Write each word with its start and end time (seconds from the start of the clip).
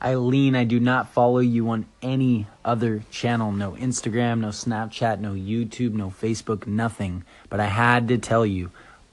Ileane, 0.00 0.56
I 0.56 0.64
do 0.64 0.78
not 0.78 1.08
follow 1.08 1.40
you 1.40 1.70
on 1.70 1.86
any 2.02 2.46
other 2.64 3.02
channel. 3.10 3.50
No 3.50 3.72
Instagram, 3.72 4.40
no 4.40 4.48
Snapchat, 4.48 5.18
no 5.18 5.32
YouTube, 5.32 5.92
no 5.92 6.08
Facebook, 6.08 6.66
nothing. 6.66 7.24
But 7.50 7.58
I 7.58 7.66
had 7.66 8.08
to 8.08 8.18
tell 8.18 8.46
you, 8.46 8.70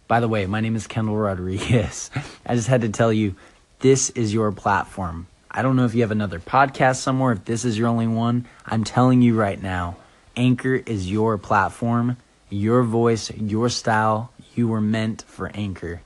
by 0.07 0.19
the 0.19 0.27
way, 0.27 0.45
my 0.45 0.61
name 0.61 0.75
is 0.75 0.85
Kendall 0.85 1.17
Rodriguez. 1.17 2.11
I 2.45 2.55
just 2.55 2.67
had 2.67 2.81
to 2.81 2.89
tell 2.89 3.11
you, 3.11 3.35
this 3.79 4.11
is 4.11 4.33
your 4.33 4.51
platform. 4.51 5.27
I 5.49 5.63
don't 5.63 5.75
know 5.75 5.85
if 5.85 5.95
you 5.95 6.01
have 6.01 6.11
another 6.11 6.39
podcast 6.39 6.97
somewhere, 6.97 7.31
if 7.33 7.45
this 7.45 7.65
is 7.65 7.77
your 7.77 7.87
only 7.87 8.07
one. 8.07 8.45
I'm 8.65 8.83
telling 8.83 9.21
you 9.23 9.35
right 9.35 9.61
now, 9.61 9.97
Anchor 10.35 10.75
is 10.75 11.09
your 11.09 11.37
platform, 11.39 12.17
your 12.49 12.83
voice, 12.83 13.31
your 13.31 13.69
style. 13.69 14.31
You 14.53 14.67
were 14.67 14.81
meant 14.81 15.23
for 15.23 15.49
Anchor. 15.53 16.01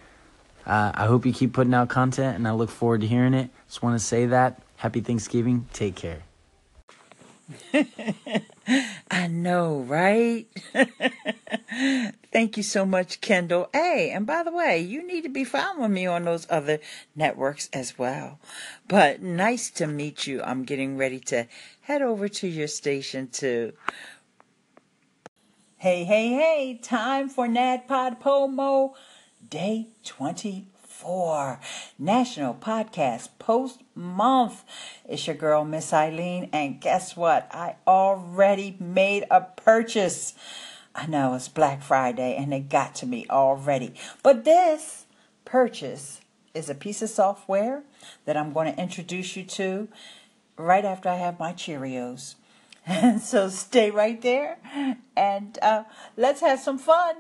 Uh, 0.66 0.92
I 0.94 1.08
hope 1.08 1.26
you 1.26 1.34
keep 1.34 1.52
putting 1.52 1.74
out 1.74 1.90
content 1.90 2.36
and 2.36 2.48
I 2.48 2.52
look 2.52 2.70
forward 2.70 3.02
to 3.02 3.08
hearing 3.08 3.34
it. 3.34 3.50
Just 3.68 3.82
want 3.82 4.00
to 4.00 4.06
say 4.06 4.28
that. 4.28 4.62
Happy 4.80 5.02
Thanksgiving. 5.02 5.68
Take 5.74 5.96
care. 5.96 6.22
I 9.12 9.28
know, 9.28 9.80
right? 9.82 10.48
Thank 12.32 12.56
you 12.56 12.64
so 12.64 12.86
much, 12.86 13.20
Kendall. 13.20 13.70
Hey, 13.74 14.12
and 14.12 14.26
by 14.26 14.42
the 14.44 14.54
way, 14.54 14.80
you 14.80 15.06
need 15.06 15.24
to 15.24 15.30
be 15.30 15.44
following 15.44 15.92
me 15.92 16.06
on 16.06 16.24
those 16.24 16.48
other 16.50 16.80
networks 17.14 17.70
as 17.74 18.00
well. 18.00 18.40
But 18.88 19.22
nice 19.22 19.70
to 19.72 19.86
meet 19.86 20.26
you. 20.28 20.42
I'm 20.42 20.64
getting 20.64 20.96
ready 20.96 21.20
to 21.22 21.48
head 21.82 22.02
over 22.02 22.30
to 22.30 22.48
your 22.48 22.68
station 22.68 23.28
too. 23.28 23.74
Hey, 25.76 26.06
hey, 26.06 26.30
hey, 26.30 26.80
time 26.82 27.28
for 27.28 27.48
NaPodPoMo 27.48 28.94
Day 29.50 29.90
24, 31.00 31.60
National 31.98 32.54
Podcast 32.54 33.30
Post 33.40 33.82
Month. 33.96 34.64
It's 35.08 35.26
your 35.28 35.36
girl, 35.36 35.64
Miss 35.64 35.92
Ileane, 35.92 36.50
and 36.52 36.82
guess 36.82 37.16
what? 37.16 37.48
I 37.52 37.76
already 37.88 38.76
made 38.80 39.26
a 39.32 39.42
purchase. 39.42 40.34
I 40.94 41.06
know 41.08 41.36
it's 41.36 41.48
Black 41.48 41.82
Friday 41.82 42.36
and 42.36 42.54
it 42.54 42.70
got 42.70 42.96
to 42.96 43.06
me 43.06 43.26
already. 43.30 43.94
But 44.24 44.44
this 44.44 45.06
purchase 45.46 46.20
is 46.54 46.70
a 46.70 46.76
piece 46.76 47.02
of 47.02 47.10
software 47.10 47.84
that 48.26 48.36
I'm 48.36 48.52
going 48.52 48.74
to 48.74 48.82
introduce 48.82 49.38
you 49.38 49.44
to 49.44 49.88
right 50.58 50.84
after 50.84 51.08
I 51.08 51.16
have 51.16 51.40
my 51.40 51.54
Cheerios. 51.54 52.36
And 52.86 53.22
so 53.32 53.48
stay 53.50 53.90
right 53.90 54.22
there 54.22 54.58
and 55.16 55.58
uh, 55.62 55.84
let's 56.18 56.42
have 56.42 56.60
some 56.60 56.78
fun. 56.78 57.16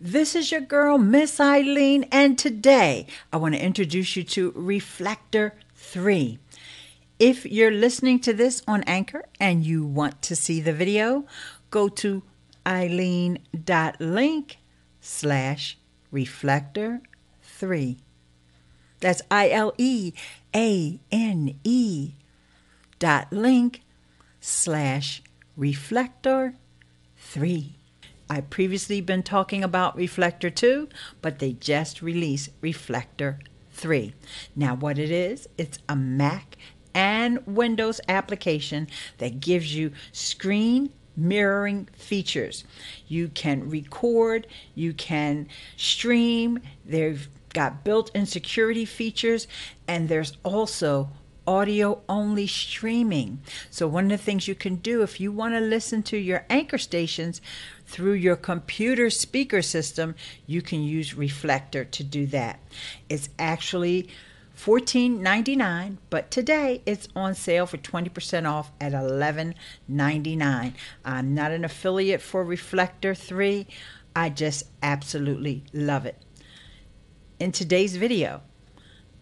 This 0.00 0.34
is 0.36 0.52
your 0.52 0.60
girl, 0.60 0.98
Miss 0.98 1.38
Ileane, 1.38 2.06
and 2.12 2.38
today 2.38 3.06
I 3.32 3.38
want 3.38 3.54
to 3.54 3.64
introduce 3.64 4.14
you 4.14 4.24
to 4.24 4.52
Reflector 4.54 5.54
3. 5.74 6.38
If 7.18 7.46
you're 7.46 7.70
listening 7.70 8.20
to 8.20 8.34
this 8.34 8.62
on 8.68 8.82
Anchor 8.82 9.24
and 9.40 9.64
you 9.64 9.86
want 9.86 10.20
to 10.20 10.36
see 10.36 10.60
the 10.60 10.74
video, 10.74 11.24
go 11.70 11.88
to 11.88 12.22
ileane.link 12.66 14.58
slash 15.00 15.78
reflector 16.10 17.00
3. 17.42 17.96
That's 19.00 19.22
I 19.30 19.48
L 19.48 19.72
E 19.78 20.12
A 20.54 21.00
N 21.10 21.58
E 21.64 22.12
dot 22.98 23.32
link 23.32 23.80
slash 24.40 25.22
reflector 25.56 26.52
3. 27.16 27.76
I 28.28 28.40
previously 28.40 29.00
been 29.00 29.22
talking 29.22 29.62
about 29.62 29.96
Reflector 29.96 30.50
2, 30.50 30.88
but 31.22 31.38
they 31.38 31.52
just 31.52 32.02
released 32.02 32.50
Reflector 32.60 33.38
3. 33.72 34.14
Now 34.56 34.74
what 34.74 34.98
it 34.98 35.10
is, 35.10 35.48
it's 35.56 35.78
a 35.88 35.94
Mac 35.94 36.56
and 36.94 37.46
Windows 37.46 38.00
application 38.08 38.88
that 39.18 39.40
gives 39.40 39.76
you 39.76 39.92
screen 40.12 40.90
mirroring 41.16 41.88
features. 41.92 42.64
You 43.06 43.28
can 43.28 43.70
record, 43.70 44.46
you 44.74 44.92
can 44.92 45.48
stream, 45.76 46.58
they've 46.84 47.28
got 47.54 47.84
built-in 47.84 48.26
security 48.26 48.84
features, 48.84 49.46
and 49.86 50.08
there's 50.08 50.36
also 50.42 51.10
audio 51.46 52.02
only 52.08 52.46
streaming. 52.46 53.40
So, 53.70 53.86
one 53.86 54.04
of 54.04 54.10
the 54.10 54.18
things 54.18 54.48
you 54.48 54.54
can 54.54 54.76
do 54.76 55.02
if 55.02 55.20
you 55.20 55.30
want 55.30 55.54
to 55.54 55.60
listen 55.60 56.02
to 56.04 56.16
your 56.16 56.44
anchor 56.50 56.78
stations 56.78 57.40
through 57.86 58.14
your 58.14 58.36
computer 58.36 59.10
speaker 59.10 59.62
system, 59.62 60.14
you 60.46 60.60
can 60.60 60.82
use 60.82 61.14
Reflector 61.14 61.84
to 61.84 62.04
do 62.04 62.26
that. 62.26 62.60
It's 63.08 63.28
actually 63.38 64.08
$14.99, 64.56 65.98
but 66.10 66.30
today 66.30 66.82
it's 66.86 67.08
on 67.14 67.34
sale 67.34 67.66
for 67.66 67.76
20% 67.76 68.48
off 68.50 68.72
at 68.80 68.92
$11.99. 68.92 70.72
I'm 71.04 71.34
not 71.34 71.52
an 71.52 71.64
affiliate 71.64 72.22
for 72.22 72.42
Reflector 72.42 73.14
3. 73.14 73.66
I 74.14 74.30
just 74.30 74.64
absolutely 74.82 75.62
love 75.72 76.06
it. 76.06 76.20
In 77.38 77.52
today's 77.52 77.96
video, 77.96 78.42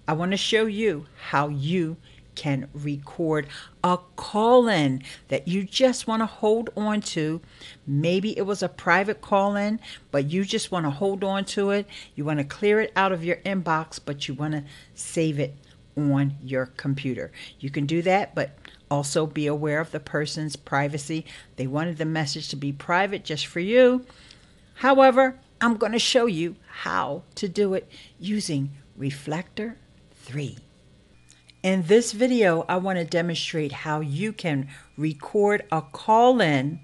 I 0.07 0.13
want 0.13 0.31
to 0.31 0.37
show 0.37 0.67
you 0.67 1.07
how 1.31 1.49
you 1.49 1.97
can 2.35 2.69
record 2.73 3.47
a 3.83 3.99
call 4.17 4.69
in 4.69 5.03
that 5.29 5.49
you 5.49 5.65
just 5.65 6.07
want 6.07 6.21
to 6.21 6.27
hold 6.27 6.71
on 6.77 7.01
to. 7.01 7.41
Maybe 7.87 8.37
it 8.37 8.43
was 8.43 8.63
a 8.63 8.69
private 8.69 9.21
call 9.21 9.57
in, 9.57 9.81
but 10.11 10.31
you 10.31 10.45
just 10.45 10.71
want 10.71 10.87
to 10.87 10.91
hold 10.91 11.25
on 11.25 11.45
to 11.47 11.71
it. 11.71 11.87
You 12.15 12.25
want 12.25 12.39
to 12.39 12.45
clear 12.45 12.81
it 12.81 12.93
out 12.97 13.13
of 13.13 13.25
your 13.25 13.37
inbox, 13.37 14.01
but 14.05 14.29
you 14.29 14.35
want 14.35 14.55
to 14.55 14.65
save 14.95 15.39
it 15.39 15.55
on 15.97 16.35
your 16.43 16.67
computer. 16.67 17.31
You 17.61 17.71
can 17.71 17.87
do 17.87 18.03
that, 18.03 18.35
but 18.35 18.59
also 18.91 19.27
be 19.27 19.47
aware 19.47 19.81
of 19.81 19.91
the 19.91 20.01
person's 20.01 20.57
privacy. 20.57 21.25
They 21.57 21.67
wanted 21.67 21.99
the 21.99 22.05
message 22.05 22.49
to 22.49 22.57
be 22.57 22.73
private 22.73 23.25
just 23.25 23.47
for 23.47 23.61
you. 23.61 24.05
However, 24.75 25.39
I'm 25.61 25.77
going 25.77 25.93
to 25.93 25.99
show 25.99 26.27
you 26.27 26.57
how 26.69 27.23
to 27.37 27.49
do 27.49 27.75
it 27.75 27.89
using 28.19 28.73
Reflector 28.97 29.79
3. 30.25 30.59
In 31.65 31.85
this 31.85 32.13
video, 32.13 32.67
I 32.69 32.77
want 32.77 32.99
to 32.99 33.07
demonstrate 33.07 33.73
how 33.73 34.01
you 34.01 34.35
can 34.35 34.69
record 34.99 35.65
a 35.73 35.81
call-in 35.81 36.81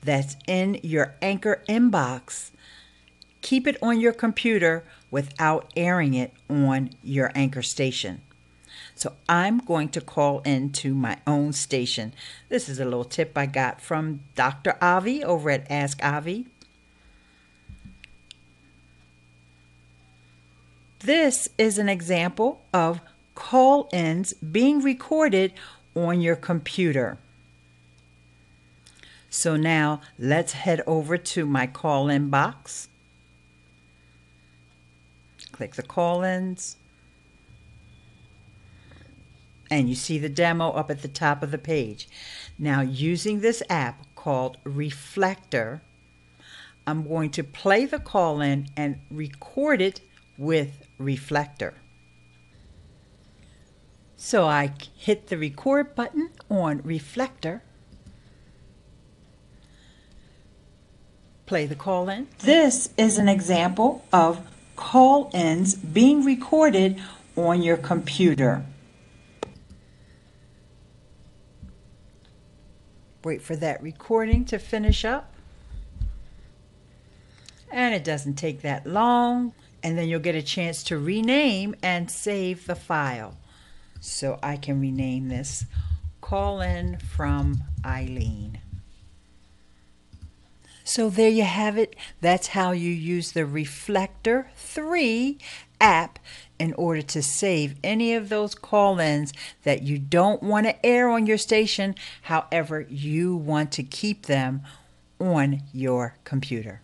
that's 0.00 0.36
in 0.46 0.78
your 0.84 1.16
Anchor 1.20 1.64
inbox. 1.68 2.52
Keep 3.40 3.66
it 3.66 3.76
on 3.82 3.98
your 3.98 4.12
computer 4.12 4.84
without 5.10 5.72
airing 5.76 6.14
it 6.14 6.32
on 6.48 6.90
your 7.02 7.32
Anchor 7.34 7.62
station. 7.62 8.20
So 8.94 9.14
I'm 9.28 9.58
going 9.58 9.88
to 9.88 10.00
call 10.00 10.38
into 10.42 10.94
my 10.94 11.18
own 11.26 11.52
station. 11.52 12.14
This 12.48 12.68
is 12.68 12.78
a 12.78 12.84
little 12.84 13.04
tip 13.04 13.36
I 13.36 13.46
got 13.46 13.80
from 13.80 14.20
Dr. 14.36 14.76
Avi 14.80 15.24
over 15.24 15.50
at 15.50 15.68
Ask 15.68 15.98
Avi. 16.00 16.46
This 21.00 21.48
is 21.58 21.78
an 21.78 21.88
example 21.88 22.62
of 22.72 23.00
call 23.42 23.88
ins 23.92 24.32
being 24.34 24.80
recorded 24.80 25.52
on 25.96 26.20
your 26.20 26.36
computer. 26.36 27.18
So 29.30 29.56
now 29.56 30.00
let's 30.16 30.52
head 30.52 30.80
over 30.86 31.18
to 31.18 31.44
my 31.44 31.66
call 31.66 32.08
in 32.08 32.30
box. 32.30 32.88
Click 35.50 35.74
the 35.74 35.82
call 35.82 36.22
ins. 36.22 36.76
And 39.68 39.88
you 39.88 39.96
see 39.96 40.18
the 40.18 40.28
demo 40.28 40.70
up 40.70 40.88
at 40.88 41.02
the 41.02 41.08
top 41.08 41.42
of 41.42 41.50
the 41.50 41.58
page. 41.58 42.08
Now, 42.60 42.80
using 42.80 43.40
this 43.40 43.60
app 43.68 44.06
called 44.14 44.56
Reflector, 44.62 45.82
I'm 46.86 47.08
going 47.08 47.30
to 47.30 47.42
play 47.42 47.86
the 47.86 47.98
call 47.98 48.40
in 48.40 48.68
and 48.76 49.00
record 49.10 49.80
it 49.80 50.00
with 50.38 50.86
Reflector. 50.96 51.74
So 54.24 54.46
I 54.46 54.72
hit 54.96 55.26
the 55.26 55.36
record 55.36 55.96
button 55.96 56.30
on 56.48 56.80
Reflector. 56.84 57.60
Play 61.44 61.66
the 61.66 61.74
call 61.74 62.08
in. 62.08 62.28
This 62.38 62.90
is 62.96 63.18
an 63.18 63.28
example 63.28 64.06
of 64.12 64.48
call 64.76 65.28
ins 65.34 65.74
being 65.74 66.24
recorded 66.24 67.02
on 67.34 67.62
your 67.62 67.76
computer. 67.76 68.64
Wait 73.24 73.42
for 73.42 73.56
that 73.56 73.82
recording 73.82 74.44
to 74.44 74.58
finish 74.60 75.04
up. 75.04 75.34
And 77.72 77.92
it 77.92 78.04
doesn't 78.04 78.34
take 78.34 78.62
that 78.62 78.86
long. 78.86 79.52
And 79.82 79.98
then 79.98 80.08
you'll 80.08 80.20
get 80.20 80.36
a 80.36 80.42
chance 80.42 80.84
to 80.84 80.96
rename 80.96 81.74
and 81.82 82.08
save 82.08 82.68
the 82.68 82.76
file. 82.76 83.36
So 84.02 84.40
I 84.42 84.56
can 84.56 84.80
rename 84.80 85.28
this 85.28 85.64
Call 86.20 86.60
In 86.60 86.98
from 86.98 87.62
Ileane. 87.84 88.56
So 90.82 91.08
there 91.08 91.28
you 91.30 91.44
have 91.44 91.78
it. 91.78 91.94
That's 92.20 92.48
how 92.48 92.72
you 92.72 92.90
use 92.90 93.30
the 93.30 93.46
Reflector 93.46 94.50
3 94.56 95.38
app 95.80 96.18
in 96.58 96.72
order 96.72 97.02
to 97.02 97.22
save 97.22 97.76
any 97.84 98.12
of 98.14 98.28
those 98.28 98.56
call 98.56 98.98
ins 98.98 99.32
that 99.62 99.82
you 99.82 100.00
don't 100.00 100.42
want 100.42 100.66
to 100.66 100.84
air 100.84 101.08
on 101.08 101.26
your 101.26 101.38
station. 101.38 101.94
However, 102.22 102.80
you 102.80 103.36
want 103.36 103.70
to 103.72 103.84
keep 103.84 104.26
them 104.26 104.62
on 105.20 105.62
your 105.72 106.16
computer. 106.24 106.82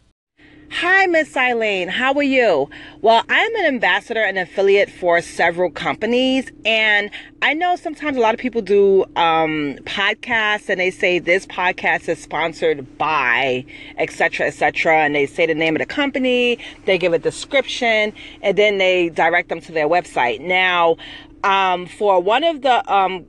Hi, 0.81 1.07
Miss 1.07 1.33
Ileane. 1.35 1.89
How 1.89 2.15
are 2.15 2.23
you? 2.23 2.71
Well, 3.01 3.25
I'm 3.29 3.57
an 3.57 3.65
ambassador 3.65 4.23
and 4.23 4.39
affiliate 4.39 4.89
for 4.89 5.21
several 5.21 5.73
companies, 5.73 6.53
and 6.65 7.11
I 7.43 7.53
know 7.55 7.75
sometimes 7.75 8.17
a 8.17 8.21
lot 8.21 8.33
of 8.33 8.39
people 8.39 8.63
do 8.63 9.03
um, 9.17 9.75
podcasts 9.87 10.69
and 10.69 10.79
they 10.79 10.93
say 10.93 11.19
this 11.19 11.47
podcast 11.47 12.09
is 12.09 12.23
sponsored 12.23 12.97
by, 12.97 13.65
etc., 13.97 14.47
etc., 14.47 14.99
and 14.99 15.17
they 15.17 15.27
say 15.27 15.47
the 15.47 15.55
name 15.57 15.75
of 15.75 15.81
the 15.81 15.87
company, 15.87 16.61
they 16.85 16.97
give 16.97 17.13
a 17.13 17.19
description, 17.19 18.13
and 18.41 18.57
then 18.57 18.79
they 18.79 19.09
direct 19.09 19.49
them 19.49 19.61
to 19.63 19.73
their 19.73 19.89
website. 19.89 20.41
Now, 20.41 20.97
um, 21.43 21.87
for 21.87 22.23
one 22.23 22.45
of 22.45 22.63
the 22.63 22.95
um, 22.95 23.27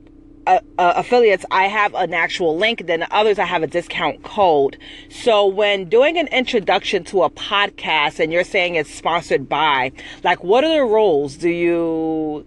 uh, 0.50 0.60
uh, 0.78 0.92
affiliates, 0.96 1.44
I 1.50 1.68
have 1.68 1.94
an 1.94 2.12
actual 2.12 2.56
link. 2.56 2.86
Then 2.86 3.06
others, 3.12 3.38
I 3.38 3.44
have 3.44 3.62
a 3.62 3.68
discount 3.68 4.24
code. 4.24 4.76
So 5.08 5.46
when 5.46 5.88
doing 5.88 6.18
an 6.18 6.26
introduction 6.28 7.04
to 7.04 7.22
a 7.22 7.30
podcast 7.30 8.18
and 8.18 8.32
you're 8.32 8.42
saying 8.42 8.74
it's 8.74 8.92
sponsored 8.92 9.48
by, 9.48 9.92
like, 10.24 10.42
what 10.42 10.64
are 10.64 10.74
the 10.74 10.82
rules? 10.82 11.36
Do 11.36 11.48
you 11.48 12.44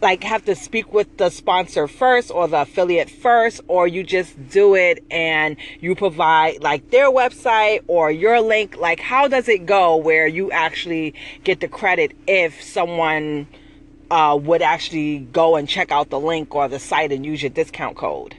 like 0.00 0.24
have 0.24 0.44
to 0.46 0.54
speak 0.54 0.92
with 0.92 1.16
the 1.18 1.30
sponsor 1.30 1.86
first 1.86 2.30
or 2.30 2.48
the 2.48 2.62
affiliate 2.62 3.10
first 3.10 3.60
or 3.68 3.86
you 3.88 4.02
just 4.02 4.32
do 4.50 4.74
it 4.74 5.02
and 5.10 5.56
you 5.80 5.94
provide 5.94 6.62
like 6.62 6.90
their 6.90 7.10
website 7.10 7.82
or 7.86 8.10
your 8.10 8.38
link 8.42 8.76
like 8.76 9.00
how 9.00 9.26
does 9.26 9.48
it 9.48 9.64
go 9.64 9.96
where 9.96 10.26
you 10.26 10.50
actually 10.50 11.14
get 11.42 11.60
the 11.60 11.68
credit 11.68 12.14
if 12.26 12.62
someone 12.62 13.46
uh, 14.10 14.38
would 14.40 14.62
actually 14.62 15.18
go 15.18 15.56
and 15.56 15.68
check 15.68 15.90
out 15.92 16.10
the 16.10 16.20
link 16.20 16.54
or 16.54 16.68
the 16.68 16.78
site 16.78 17.12
and 17.12 17.24
use 17.24 17.42
your 17.42 17.50
discount 17.50 17.96
code? 17.96 18.36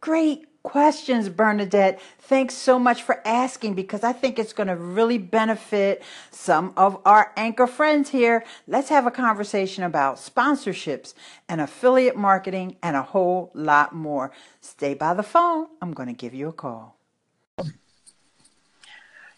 Great 0.00 0.46
questions, 0.64 1.28
Bernadette. 1.28 2.00
Thanks 2.18 2.54
so 2.54 2.78
much 2.78 3.02
for 3.02 3.20
asking 3.26 3.74
because 3.74 4.02
I 4.02 4.12
think 4.12 4.38
it's 4.38 4.52
going 4.52 4.66
to 4.66 4.76
really 4.76 5.18
benefit 5.18 6.02
some 6.30 6.72
of 6.76 7.00
our 7.04 7.32
anchor 7.36 7.66
friends 7.66 8.10
here. 8.10 8.44
Let's 8.66 8.88
have 8.88 9.06
a 9.06 9.10
conversation 9.10 9.84
about 9.84 10.16
sponsorships 10.16 11.14
and 11.48 11.60
affiliate 11.60 12.16
marketing 12.16 12.76
and 12.82 12.96
a 12.96 13.02
whole 13.02 13.50
lot 13.54 13.94
more. 13.94 14.32
Stay 14.60 14.94
by 14.94 15.14
the 15.14 15.22
phone. 15.22 15.68
I'm 15.80 15.92
going 15.92 16.08
to 16.08 16.14
give 16.14 16.34
you 16.34 16.48
a 16.48 16.52
call. 16.52 16.96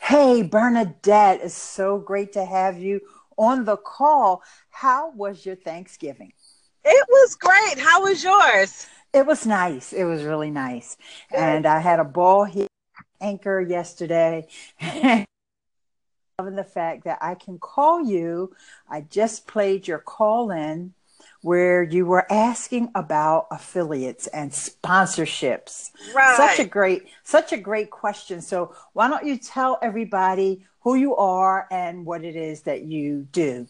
Hey, 0.01 0.43
Bernadette, 0.43 1.41
it's 1.43 1.55
so 1.55 1.99
great 1.99 2.33
to 2.35 2.45
have 2.45 2.79
you 2.79 3.01
on 3.37 3.65
the 3.65 3.77
call. 3.77 4.43
How 4.71 5.11
was 5.11 5.45
your 5.45 5.57
Thanksgiving? 5.57 6.33
It 6.85 7.07
was 7.09 7.35
great. 7.35 7.79
How 7.79 8.03
was 8.03 8.23
yours? 8.23 8.87
It 9.13 9.27
was 9.27 9.47
nice. 9.47 9.93
It 9.93 10.05
was 10.05 10.23
really 10.23 10.51
nice. 10.51 10.97
Good. 11.31 11.39
And 11.39 11.67
I 11.67 11.81
had 11.81 12.01
a 12.01 12.05
ball 12.05 12.45
hit 12.45 12.69
anchor 13.21 13.61
yesterday. 13.61 14.47
Loving 16.39 16.57
the 16.57 16.65
fact 16.65 17.05
that 17.05 17.19
I 17.23 17.35
can 17.35 17.59
call 17.59 18.05
you. 18.05 18.55
I 18.89 19.01
just 19.01 19.47
played 19.47 19.89
your 19.89 19.99
call 19.99 20.51
in 20.51 20.93
where 21.43 21.83
you 21.83 22.07
were 22.07 22.31
asking 22.31 22.91
about 22.95 23.47
affiliates 23.51 24.27
and 24.29 24.51
sponsorships. 24.51 25.91
Right. 26.15 26.37
Such 26.37 26.59
a 26.59 26.69
great, 26.69 27.07
such 27.23 27.53
a 27.53 27.57
great 27.57 27.91
question. 27.91 28.41
So 28.41 28.75
why 28.93 29.09
don't 29.09 29.25
you 29.25 29.37
tell 29.37 29.79
everybody 29.83 30.65
who 30.87 30.95
you 30.95 31.17
are 31.17 31.67
and 31.73 32.07
what 32.07 32.23
it 32.23 32.37
is 32.37 32.61
that 32.63 32.85
you 32.85 33.27
do. 33.33 33.67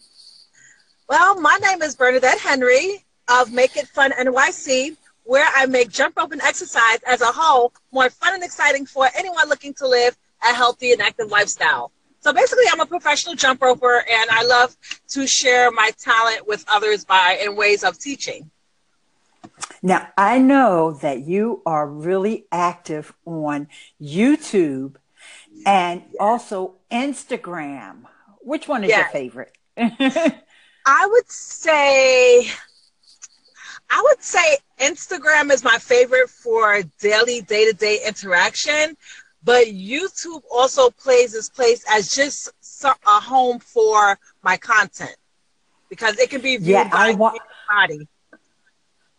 Well, 1.08 1.40
my 1.40 1.56
name 1.62 1.80
is 1.80 1.94
Bernadette 1.94 2.38
Henry 2.38 3.06
of 3.28 3.54
Make 3.54 3.74
It 3.78 3.88
Fun 3.88 4.10
NYC, 4.10 4.98
where 5.24 5.48
I 5.54 5.64
make 5.64 5.88
jump 5.88 6.18
rope 6.18 6.32
and 6.32 6.42
exercise 6.42 6.98
as 7.06 7.22
a 7.22 7.32
whole 7.32 7.72
more 7.90 8.10
fun 8.10 8.34
and 8.34 8.44
exciting 8.44 8.84
for 8.84 9.08
anyone 9.16 9.48
looking 9.48 9.72
to 9.78 9.88
live 9.88 10.14
a 10.42 10.52
healthy 10.52 10.92
and 10.92 11.00
active 11.00 11.30
lifestyle. 11.30 11.90
So 12.26 12.32
basically, 12.32 12.64
I'm 12.72 12.80
a 12.80 12.86
professional 12.86 13.36
jump 13.36 13.62
roper, 13.62 13.98
and 13.98 14.30
I 14.30 14.42
love 14.42 14.76
to 15.10 15.28
share 15.28 15.70
my 15.70 15.92
talent 15.96 16.44
with 16.48 16.64
others 16.66 17.04
by 17.04 17.38
in 17.40 17.54
ways 17.54 17.84
of 17.84 18.00
teaching. 18.00 18.50
Now, 19.80 20.08
I 20.18 20.40
know 20.40 20.94
that 21.02 21.20
you 21.20 21.62
are 21.64 21.86
really 21.86 22.46
active 22.50 23.12
on 23.26 23.68
YouTube 24.02 24.96
and 25.64 26.02
also 26.18 26.74
Instagram. 26.90 28.06
Which 28.40 28.66
one 28.66 28.82
is 28.82 28.90
your 28.90 29.04
favorite? 29.04 29.56
I 29.76 31.06
would 31.08 31.30
say 31.30 32.50
I 33.88 34.02
would 34.02 34.20
say 34.20 34.58
Instagram 34.80 35.52
is 35.52 35.62
my 35.62 35.78
favorite 35.78 36.28
for 36.28 36.82
daily 36.98 37.42
day-to-day 37.42 38.00
interaction, 38.04 38.96
but 39.46 39.68
YouTube 39.68 40.42
also 40.52 40.90
plays 40.90 41.32
this 41.32 41.48
place 41.48 41.84
as 41.88 42.12
just 42.12 42.50
a 42.84 43.20
home 43.20 43.60
for 43.60 44.18
my 44.42 44.56
content 44.56 45.16
because 45.88 46.18
it 46.18 46.30
can 46.30 46.40
be 46.40 46.56
viewed 46.56 46.66
yeah, 46.66 46.88
by 46.90 47.12
wa- 47.12 47.32
anybody. 47.70 48.08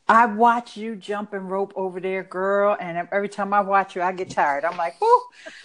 I 0.09 0.25
watch 0.25 0.75
you 0.75 0.97
jump 0.97 1.31
and 1.33 1.49
rope 1.49 1.71
over 1.77 2.01
there, 2.01 2.23
girl, 2.23 2.75
and 2.77 3.07
every 3.11 3.29
time 3.29 3.53
I 3.53 3.61
watch 3.61 3.95
you, 3.95 4.01
I 4.01 4.11
get 4.11 4.29
tired. 4.29 4.65
I'm 4.65 4.77
like, 4.77 4.99
whoo, 4.99 5.21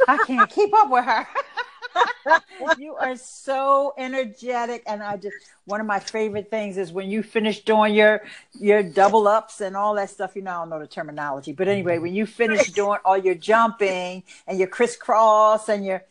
I 0.06 0.18
can't 0.18 0.48
keep 0.48 0.72
up 0.74 0.90
with 0.90 1.04
her. 1.04 1.26
you 2.78 2.94
are 2.94 3.16
so 3.16 3.94
energetic, 3.98 4.82
and 4.86 5.02
I 5.02 5.16
just 5.16 5.36
one 5.64 5.80
of 5.80 5.86
my 5.86 5.98
favorite 5.98 6.50
things 6.50 6.78
is 6.78 6.92
when 6.92 7.10
you 7.10 7.22
finish 7.22 7.64
doing 7.64 7.94
your 7.94 8.22
your 8.58 8.82
double 8.82 9.28
ups 9.28 9.60
and 9.60 9.76
all 9.76 9.94
that 9.94 10.10
stuff. 10.10 10.36
You 10.36 10.42
know, 10.42 10.50
I 10.50 10.54
don't 10.60 10.70
know 10.70 10.78
the 10.80 10.86
terminology, 10.86 11.52
but 11.52 11.68
anyway, 11.68 11.98
when 11.98 12.14
you 12.14 12.26
finish 12.26 12.70
doing 12.72 12.98
all 13.04 13.18
your 13.18 13.34
jumping 13.34 14.22
and 14.46 14.58
your 14.58 14.68
crisscross 14.68 15.68
and 15.68 15.84
your 15.84 16.02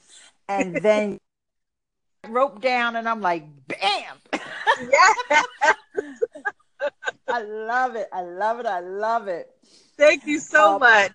and 0.48 0.76
then 0.82 1.20
rope 2.28 2.62
down, 2.62 2.96
and 2.96 3.08
I'm 3.08 3.22
like, 3.22 3.46
bam. 3.68 4.18
Yeah. 4.34 5.44
I 7.28 7.42
love 7.44 7.96
it. 7.96 8.10
I 8.12 8.22
love 8.22 8.60
it. 8.60 8.66
I 8.66 8.80
love 8.80 9.28
it. 9.28 9.50
Thank 9.98 10.26
you 10.26 10.40
so 10.40 10.76
um, 10.76 10.80
much. 10.82 11.12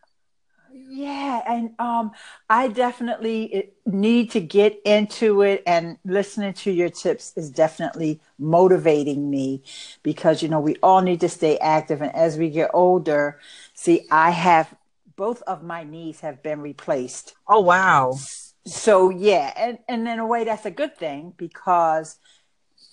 Yeah, 0.72 1.42
and 1.46 1.70
um, 1.78 2.10
I 2.50 2.68
definitely 2.68 3.54
eh, 3.54 3.62
need 3.86 4.30
to 4.32 4.40
get 4.40 4.80
into 4.84 5.42
it, 5.42 5.62
and 5.66 5.96
listening 6.04 6.52
to 6.54 6.70
your 6.72 6.88
tips 6.90 7.32
is 7.36 7.50
definitely 7.50 8.20
motivating 8.38 9.30
me 9.30 9.62
because 10.02 10.42
you 10.42 10.48
know 10.48 10.60
we 10.60 10.76
all 10.82 11.02
need 11.02 11.20
to 11.20 11.28
stay 11.28 11.56
active, 11.58 12.02
and 12.02 12.14
as 12.14 12.36
we 12.36 12.50
get 12.50 12.70
older, 12.74 13.38
see, 13.74 14.06
I 14.10 14.30
have 14.30 14.74
both 15.16 15.40
of 15.42 15.62
my 15.62 15.84
knees 15.84 16.20
have 16.20 16.42
been 16.42 16.60
replaced. 16.60 17.34
Oh 17.48 17.60
wow! 17.60 18.18
So 18.66 19.10
yeah, 19.10 19.52
and 19.56 19.78
and 19.88 20.06
in 20.08 20.18
a 20.18 20.26
way 20.26 20.44
that's 20.44 20.66
a 20.66 20.70
good 20.70 20.96
thing 20.96 21.32
because 21.36 22.18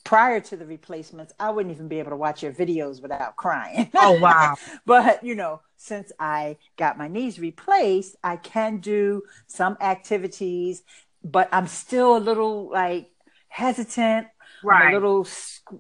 prior 0.04 0.40
to 0.40 0.58
the 0.58 0.66
replacements, 0.66 1.34
I 1.40 1.50
wouldn't 1.50 1.74
even 1.74 1.88
be 1.88 2.00
able 2.00 2.12
to 2.12 2.18
watch 2.18 2.44
your 2.44 2.52
videos 2.52 3.02
without 3.02 3.36
crying. 3.36 3.90
Oh, 3.96 4.20
wow. 4.20 4.56
but, 4.86 5.24
you 5.24 5.36
know, 5.36 5.62
since 5.78 6.12
I 6.20 6.58
got 6.78 6.98
my 6.98 7.08
knees 7.08 7.40
replaced, 7.40 8.16
I 8.24 8.38
can 8.38 8.78
do 8.78 9.24
some 9.48 9.78
activities, 9.80 10.84
but 11.24 11.50
I'm 11.52 11.68
still 11.68 12.18
a 12.18 12.20
little 12.20 12.70
like 12.70 13.12
hesitant. 13.48 14.28
Right. 14.66 14.92
a 14.92 14.94
little 14.94 15.28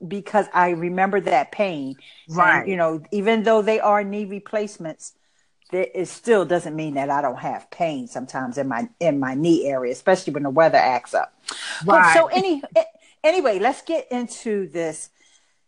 because 0.05 0.47
I 0.53 0.71
remember 0.71 1.21
that 1.21 1.53
pain. 1.53 1.95
Right. 2.27 2.59
And, 2.59 2.69
you 2.69 2.75
know, 2.75 3.01
even 3.11 3.43
though 3.43 3.61
they 3.61 3.79
are 3.79 4.03
knee 4.03 4.25
replacements, 4.25 5.13
it 5.73 6.07
still 6.07 6.45
doesn't 6.45 6.75
mean 6.75 6.95
that 6.95 7.09
I 7.09 7.21
don't 7.21 7.39
have 7.39 7.69
pain 7.71 8.07
sometimes 8.07 8.57
in 8.57 8.67
my 8.67 8.89
in 8.99 9.19
my 9.19 9.33
knee 9.33 9.65
area, 9.65 9.91
especially 9.91 10.33
when 10.33 10.43
the 10.43 10.49
weather 10.49 10.77
acts 10.77 11.13
up. 11.13 11.33
Right. 11.85 12.13
But 12.13 12.13
so 12.13 12.27
any 12.27 12.61
eh, 12.75 12.83
anyway, 13.23 13.59
let's 13.59 13.81
get 13.81 14.11
into 14.11 14.67
this 14.67 15.09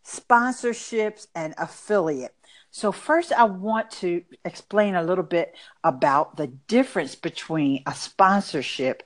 sponsorships 0.04 1.26
and 1.34 1.54
affiliate. 1.58 2.34
So, 2.70 2.92
first, 2.92 3.32
I 3.32 3.44
want 3.44 3.90
to 4.02 4.22
explain 4.44 4.94
a 4.94 5.02
little 5.02 5.24
bit 5.24 5.54
about 5.82 6.36
the 6.36 6.46
difference 6.46 7.14
between 7.14 7.82
a 7.86 7.94
sponsorship 7.94 9.02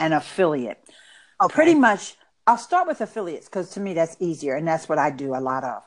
and 0.00 0.12
affiliate. 0.12 0.82
Okay. 1.40 1.54
Pretty 1.54 1.74
much, 1.74 2.16
I'll 2.46 2.58
start 2.58 2.88
with 2.88 3.00
affiliates 3.00 3.46
because 3.46 3.70
to 3.70 3.80
me 3.80 3.94
that's 3.94 4.16
easier 4.20 4.56
and 4.56 4.66
that's 4.66 4.88
what 4.88 4.98
I 4.98 5.10
do 5.10 5.34
a 5.34 5.40
lot 5.40 5.64
of. 5.64 5.82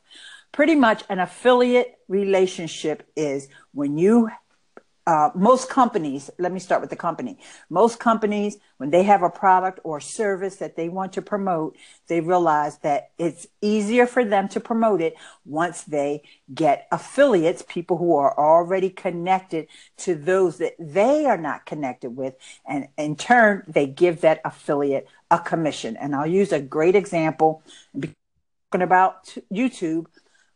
Pretty 0.52 0.76
much, 0.76 1.04
an 1.10 1.20
affiliate 1.20 1.96
relationship 2.08 3.08
is 3.16 3.50
when 3.74 3.98
you 3.98 4.30
uh, 5.10 5.32
most 5.34 5.72
companies, 5.72 6.30
let 6.38 6.52
me 6.52 6.60
start 6.60 6.82
with 6.82 6.92
the 6.92 6.96
company. 6.96 7.40
Most 7.72 8.00
companies, 8.00 8.58
when 8.78 8.92
they 8.92 9.02
have 9.02 9.24
a 9.24 9.30
product 9.32 9.80
or 9.84 10.00
service 10.00 10.58
that 10.58 10.76
they 10.76 10.88
want 10.88 11.14
to 11.14 11.22
promote, 11.24 11.76
they 12.06 12.22
realize 12.22 12.78
that 12.80 13.10
it's 13.18 13.48
easier 13.60 14.06
for 14.06 14.24
them 14.24 14.48
to 14.50 14.60
promote 14.60 15.02
it 15.02 15.16
once 15.46 15.82
they 15.82 16.22
get 16.54 16.88
affiliates, 16.92 17.64
people 17.68 17.98
who 17.98 18.16
are 18.18 18.38
already 18.38 18.92
connected 18.92 19.68
to 19.98 20.14
those 20.14 20.60
that 20.60 20.74
they 20.78 21.26
are 21.26 21.40
not 21.40 21.66
connected 21.66 22.12
with. 22.12 22.36
And 22.68 22.90
in 22.96 23.16
turn, 23.16 23.64
they 23.68 23.88
give 23.88 24.22
that 24.22 24.42
affiliate 24.46 25.08
a 25.32 25.40
commission. 25.40 25.98
And 25.98 26.16
I'll 26.16 26.28
use 26.28 26.52
a 26.52 26.62
great 26.62 26.96
example. 26.96 27.64
Talking 28.72 28.84
about 28.84 29.36
YouTube, 29.52 30.06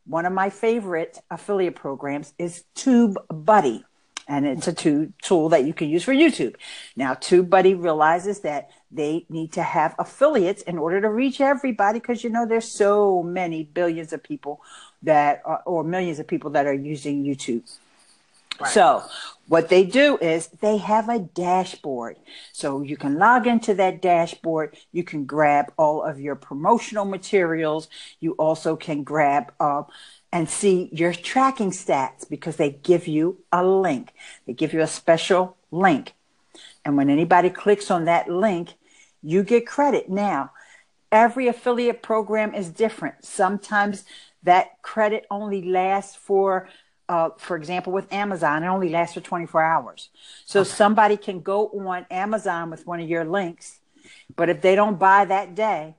one 0.05 0.27
of 0.27 0.33
my 0.33 0.51
favorite 0.51 1.17
affiliate 1.31 1.75
programs 1.75 2.35
is 2.37 2.65
TubeBuddy. 2.75 3.83
And 4.27 4.45
it's 4.45 4.67
a 4.67 4.73
tool 5.21 5.49
that 5.49 5.65
you 5.65 5.73
can 5.73 5.89
use 5.89 6.03
for 6.03 6.13
YouTube. 6.13 6.55
Now, 6.95 7.13
TubeBuddy 7.13 7.81
realizes 7.81 8.39
that 8.41 8.69
they 8.91 9.25
need 9.29 9.51
to 9.53 9.63
have 9.63 9.95
affiliates 9.99 10.61
in 10.61 10.77
order 10.77 11.01
to 11.01 11.09
reach 11.09 11.41
everybody 11.41 11.99
because 11.99 12.23
you 12.23 12.29
know 12.29 12.45
there's 12.45 12.71
so 12.71 13.23
many 13.23 13.63
billions 13.63 14.13
of 14.13 14.23
people 14.23 14.61
that 15.01 15.41
are, 15.45 15.61
or 15.65 15.83
millions 15.83 16.19
of 16.19 16.27
people 16.27 16.51
that 16.51 16.65
are 16.65 16.73
using 16.73 17.23
YouTube. 17.23 17.63
Right. 18.59 18.71
So, 18.71 19.03
what 19.47 19.69
they 19.69 19.83
do 19.83 20.17
is 20.19 20.47
they 20.61 20.77
have 20.77 21.09
a 21.09 21.19
dashboard. 21.19 22.17
So, 22.51 22.81
you 22.81 22.97
can 22.97 23.17
log 23.17 23.47
into 23.47 23.73
that 23.73 24.01
dashboard. 24.01 24.77
You 24.91 25.03
can 25.03 25.25
grab 25.25 25.73
all 25.75 26.03
of 26.03 26.19
your 26.19 26.35
promotional 26.35 27.05
materials. 27.05 27.87
You 28.19 28.33
also 28.33 28.75
can 28.75 29.03
grab 29.03 29.51
uh, 29.59 29.83
and 30.33 30.49
see 30.49 30.89
your 30.91 31.13
tracking 31.13 31.69
stats 31.69 32.27
because 32.27 32.55
they 32.55 32.71
give 32.71 33.07
you 33.07 33.37
a 33.51 33.63
link. 33.63 34.11
They 34.47 34.53
give 34.53 34.73
you 34.73 34.81
a 34.81 34.87
special 34.87 35.55
link. 35.69 36.13
And 36.83 36.97
when 36.97 37.11
anybody 37.11 37.51
clicks 37.51 37.91
on 37.91 38.05
that 38.05 38.27
link, 38.27 38.73
you 39.21 39.43
get 39.43 39.67
credit. 39.67 40.09
Now, 40.09 40.51
every 41.11 41.47
affiliate 41.47 42.01
program 42.01 42.55
is 42.55 42.69
different. 42.69 43.23
Sometimes 43.23 44.05
that 44.41 44.81
credit 44.81 45.27
only 45.29 45.61
lasts 45.61 46.15
for 46.15 46.67
uh, 47.09 47.29
for 47.37 47.57
example, 47.57 47.91
with 47.91 48.11
Amazon, 48.13 48.63
it 48.63 48.67
only 48.67 48.87
lasts 48.87 49.13
for 49.13 49.19
24 49.19 49.61
hours. 49.61 50.09
So 50.45 50.61
okay. 50.61 50.69
somebody 50.69 51.17
can 51.17 51.41
go 51.41 51.67
on 51.67 52.05
Amazon 52.09 52.71
with 52.71 52.87
one 52.87 53.01
of 53.01 53.09
your 53.09 53.25
links, 53.25 53.81
but 54.37 54.47
if 54.49 54.61
they 54.61 54.73
don't 54.73 54.97
buy 54.97 55.25
that 55.25 55.53
day 55.53 55.95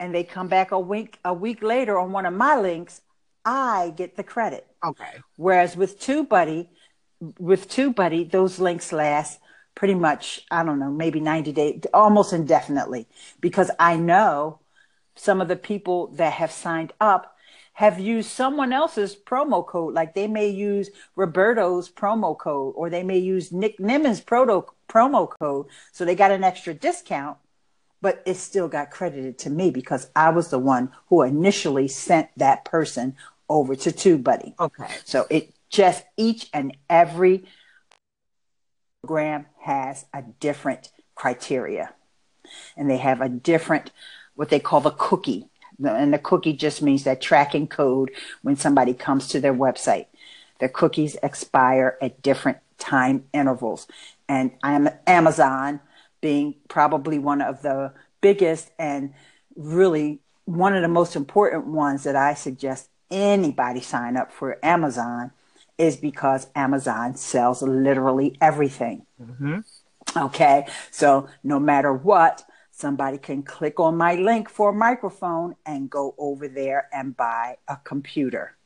and 0.00 0.14
they 0.14 0.24
come 0.24 0.48
back 0.48 0.72
a 0.72 0.80
week 0.80 1.18
a 1.24 1.34
week 1.34 1.62
later 1.62 1.98
on 1.98 2.10
one 2.10 2.24
of 2.24 2.32
my 2.32 2.58
links, 2.58 3.02
I 3.46 3.94
get 3.96 4.16
the 4.16 4.24
credit. 4.24 4.66
Okay. 4.84 5.22
Whereas 5.36 5.76
with 5.76 6.00
TubeBuddy, 6.00 6.68
with 7.38 7.68
TubeBuddy, 7.68 8.30
those 8.30 8.58
links 8.58 8.92
last 8.92 9.38
pretty 9.76 9.94
much, 9.94 10.44
I 10.50 10.64
don't 10.64 10.80
know, 10.80 10.90
maybe 10.90 11.20
90 11.20 11.52
days, 11.52 11.80
almost 11.94 12.32
indefinitely, 12.32 13.06
because 13.40 13.70
I 13.78 13.96
know 13.96 14.58
some 15.14 15.40
of 15.40 15.48
the 15.48 15.56
people 15.56 16.08
that 16.14 16.32
have 16.34 16.50
signed 16.50 16.92
up 17.00 17.36
have 17.74 18.00
used 18.00 18.30
someone 18.30 18.72
else's 18.72 19.14
promo 19.14 19.64
code. 19.64 19.94
Like 19.94 20.14
they 20.14 20.26
may 20.26 20.48
use 20.48 20.90
Roberto's 21.14 21.90
promo 21.90 22.36
code 22.36 22.72
or 22.74 22.90
they 22.90 23.02
may 23.02 23.18
use 23.18 23.52
Nick 23.52 23.78
Nimmin's 23.78 24.20
proto, 24.20 24.64
promo 24.88 25.28
code. 25.28 25.66
So 25.92 26.04
they 26.04 26.14
got 26.14 26.30
an 26.30 26.42
extra 26.42 26.72
discount, 26.72 27.36
but 28.00 28.22
it 28.24 28.36
still 28.36 28.66
got 28.66 28.90
credited 28.90 29.38
to 29.40 29.50
me 29.50 29.70
because 29.70 30.10
I 30.16 30.30
was 30.30 30.48
the 30.48 30.58
one 30.58 30.90
who 31.08 31.22
initially 31.22 31.86
sent 31.86 32.30
that 32.38 32.64
person 32.64 33.14
over 33.48 33.76
to 33.76 33.90
TubeBuddy. 33.90 34.54
Okay. 34.58 34.86
So 35.04 35.26
it 35.30 35.52
just 35.70 36.04
each 36.16 36.48
and 36.52 36.76
every 36.88 37.44
program 39.02 39.46
has 39.60 40.06
a 40.12 40.22
different 40.40 40.90
criteria 41.14 41.92
and 42.76 42.90
they 42.90 42.98
have 42.98 43.20
a 43.20 43.28
different 43.28 43.90
what 44.34 44.50
they 44.50 44.60
call 44.60 44.80
the 44.80 44.90
cookie 44.90 45.48
and 45.82 46.12
the 46.12 46.18
cookie 46.18 46.52
just 46.52 46.82
means 46.82 47.04
that 47.04 47.20
tracking 47.20 47.66
code 47.66 48.10
when 48.42 48.56
somebody 48.56 48.94
comes 48.94 49.28
to 49.28 49.40
their 49.40 49.54
website 49.54 50.06
the 50.60 50.68
cookies 50.68 51.16
expire 51.22 51.96
at 52.00 52.22
different 52.22 52.58
time 52.78 53.24
intervals 53.32 53.86
and 54.28 54.50
i'm 54.62 54.88
amazon 55.06 55.80
being 56.20 56.54
probably 56.68 57.18
one 57.18 57.40
of 57.40 57.62
the 57.62 57.92
biggest 58.20 58.70
and 58.78 59.12
really 59.54 60.20
one 60.44 60.74
of 60.74 60.82
the 60.82 60.88
most 60.88 61.16
important 61.16 61.66
ones 61.66 62.04
that 62.04 62.16
i 62.16 62.34
suggest 62.34 62.88
anybody 63.10 63.80
sign 63.80 64.16
up 64.16 64.32
for 64.32 64.58
Amazon 64.64 65.32
is 65.78 65.96
because 65.96 66.48
Amazon 66.54 67.14
sells 67.16 67.62
literally 67.62 68.36
everything. 68.40 69.06
Mm-hmm. 69.20 69.58
Okay, 70.16 70.66
so 70.90 71.28
no 71.42 71.58
matter 71.58 71.92
what, 71.92 72.44
somebody 72.70 73.18
can 73.18 73.42
click 73.42 73.80
on 73.80 73.96
my 73.96 74.14
link 74.14 74.48
for 74.48 74.70
a 74.70 74.72
microphone 74.72 75.54
and 75.64 75.90
go 75.90 76.14
over 76.18 76.48
there 76.48 76.88
and 76.92 77.16
buy 77.16 77.56
a 77.68 77.76
computer. 77.84 78.56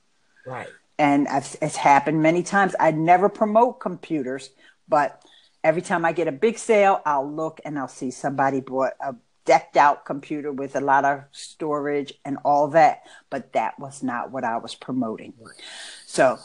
Right. 0.47 0.68
And 0.99 1.26
I've, 1.28 1.56
it's 1.62 1.76
happened 1.76 2.23
many 2.23 2.42
times. 2.42 2.75
I 2.78 2.90
never 2.90 3.28
promote 3.28 3.80
computers, 3.80 4.50
but 4.88 5.23
every 5.64 5.82
time 5.82 6.04
I 6.04 6.12
get 6.12 6.28
a 6.28 6.32
big 6.32 6.59
sale, 6.59 7.00
I'll 7.06 7.30
look 7.30 7.61
and 7.64 7.78
I'll 7.78 7.88
see 7.88 8.11
somebody 8.11 8.61
bought 8.61 8.92
a 9.00 9.14
decked 9.50 9.76
out 9.76 10.04
computer 10.04 10.52
with 10.52 10.76
a 10.76 10.80
lot 10.80 11.04
of 11.04 11.25
storage 11.33 12.12
and 12.25 12.38
all 12.45 12.69
that, 12.69 13.02
but 13.30 13.52
that 13.52 13.76
was 13.80 14.00
not 14.00 14.30
what 14.30 14.45
I 14.45 14.59
was 14.59 14.76
promoting. 14.76 15.33
So 16.07 16.38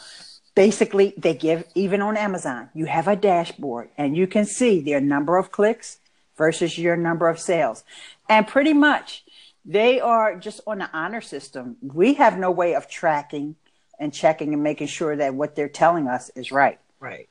basically, 0.55 1.13
they 1.15 1.35
give, 1.35 1.65
even 1.75 2.01
on 2.01 2.17
Amazon, 2.17 2.71
you 2.73 2.85
have 2.85 3.07
a 3.07 3.15
dashboard 3.15 3.89
and 3.95 4.17
you 4.17 4.25
can 4.25 4.43
see 4.43 4.81
their 4.81 4.99
number 4.99 5.37
of 5.37 5.51
clicks 5.51 5.99
versus 6.35 6.79
your 6.79 6.97
number 6.97 7.29
of 7.29 7.39
sales. 7.39 7.83
And 8.27 8.47
pretty 8.47 8.73
much 8.73 9.23
they 9.63 9.99
are 9.99 10.35
just 10.35 10.61
on 10.65 10.79
the 10.79 10.89
honor 10.91 11.21
system. 11.21 11.77
We 11.83 12.15
have 12.15 12.39
no 12.39 12.49
way 12.49 12.73
of 12.73 12.89
tracking 12.89 13.55
and 13.99 14.11
checking 14.11 14.51
and 14.55 14.63
making 14.63 14.87
sure 14.87 15.15
that 15.15 15.35
what 15.35 15.55
they're 15.55 15.69
telling 15.69 16.07
us 16.07 16.31
is 16.35 16.51
right. 16.51 16.79
Right. 16.99 17.29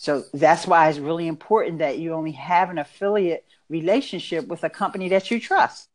So 0.00 0.24
that's 0.32 0.66
why 0.66 0.88
it's 0.88 0.98
really 0.98 1.28
important 1.28 1.80
that 1.80 1.98
you 1.98 2.14
only 2.14 2.32
have 2.32 2.70
an 2.70 2.78
affiliate 2.78 3.44
relationship 3.68 4.46
with 4.46 4.64
a 4.64 4.70
company 4.70 5.10
that 5.10 5.30
you 5.30 5.38
trust. 5.38 5.90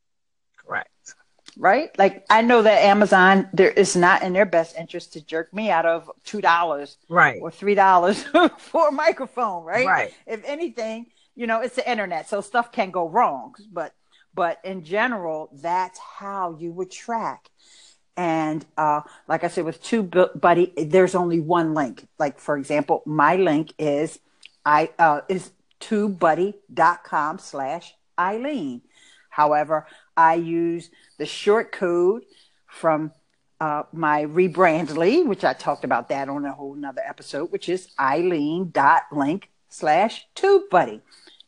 Correct. 0.63 0.91
Right? 1.57 1.89
Like 1.97 2.23
I 2.29 2.43
know 2.43 2.61
that 2.61 2.83
Amazon 2.83 3.49
there 3.51 3.71
is 3.71 3.95
not 3.95 4.21
in 4.21 4.33
their 4.33 4.45
best 4.45 4.77
interest 4.77 5.13
to 5.13 5.25
jerk 5.25 5.51
me 5.55 5.71
out 5.71 5.87
of 5.87 6.11
two 6.23 6.39
dollars 6.39 6.97
right 7.09 7.39
or 7.41 7.49
three 7.49 7.73
dollars 7.73 8.23
for 8.59 8.89
a 8.89 8.91
microphone, 8.91 9.63
right? 9.63 9.87
Right. 9.87 10.13
If 10.27 10.43
anything, 10.45 11.07
you 11.33 11.47
know, 11.47 11.61
it's 11.61 11.75
the 11.75 11.89
internet, 11.89 12.29
so 12.29 12.41
stuff 12.41 12.71
can 12.71 12.91
go 12.91 13.09
wrong. 13.09 13.55
But 13.73 13.95
but 14.35 14.59
in 14.63 14.83
general, 14.83 15.49
that's 15.51 15.97
how 15.97 16.55
you 16.59 16.71
would 16.73 16.91
track. 16.91 17.49
And 18.17 18.65
uh, 18.77 19.01
like 19.27 19.43
I 19.43 19.49
said, 19.49 19.65
with 19.65 19.83
TubeBuddy, 19.83 20.89
there's 20.89 21.15
only 21.15 21.39
one 21.39 21.73
link. 21.73 22.07
Like 22.17 22.39
for 22.39 22.57
example, 22.57 23.03
my 23.05 23.35
link 23.35 23.73
is 23.77 24.19
I 24.65 24.91
uh, 24.97 25.21
is 25.27 25.51
tubebuddy.com 25.81 27.39
slash 27.39 27.95
Ileane. 28.17 28.81
However, 29.29 29.85
I 30.15 30.35
use 30.35 30.89
the 31.17 31.25
short 31.25 31.71
code 31.71 32.23
from 32.67 33.11
uh, 33.59 33.83
my 33.91 34.25
rebrandly, 34.25 35.25
which 35.25 35.43
I 35.43 35.53
talked 35.53 35.83
about 35.83 36.09
that 36.09 36.29
on 36.29 36.45
a 36.45 36.53
whole 36.53 36.75
nother 36.75 37.01
episode, 37.05 37.51
which 37.51 37.69
is 37.69 37.89
Ileane.link 37.99 39.49
slash 39.69 40.25
TubeBuddy. 40.35 41.01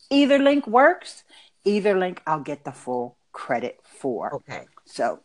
Either 0.10 0.38
link 0.38 0.68
works, 0.68 1.24
either 1.64 1.98
link 1.98 2.22
I'll 2.26 2.42
get 2.42 2.66
the 2.66 2.72
full 2.72 3.18
credit 3.32 3.80
for. 3.84 4.36
Okay. 4.36 4.66
So 4.86 5.20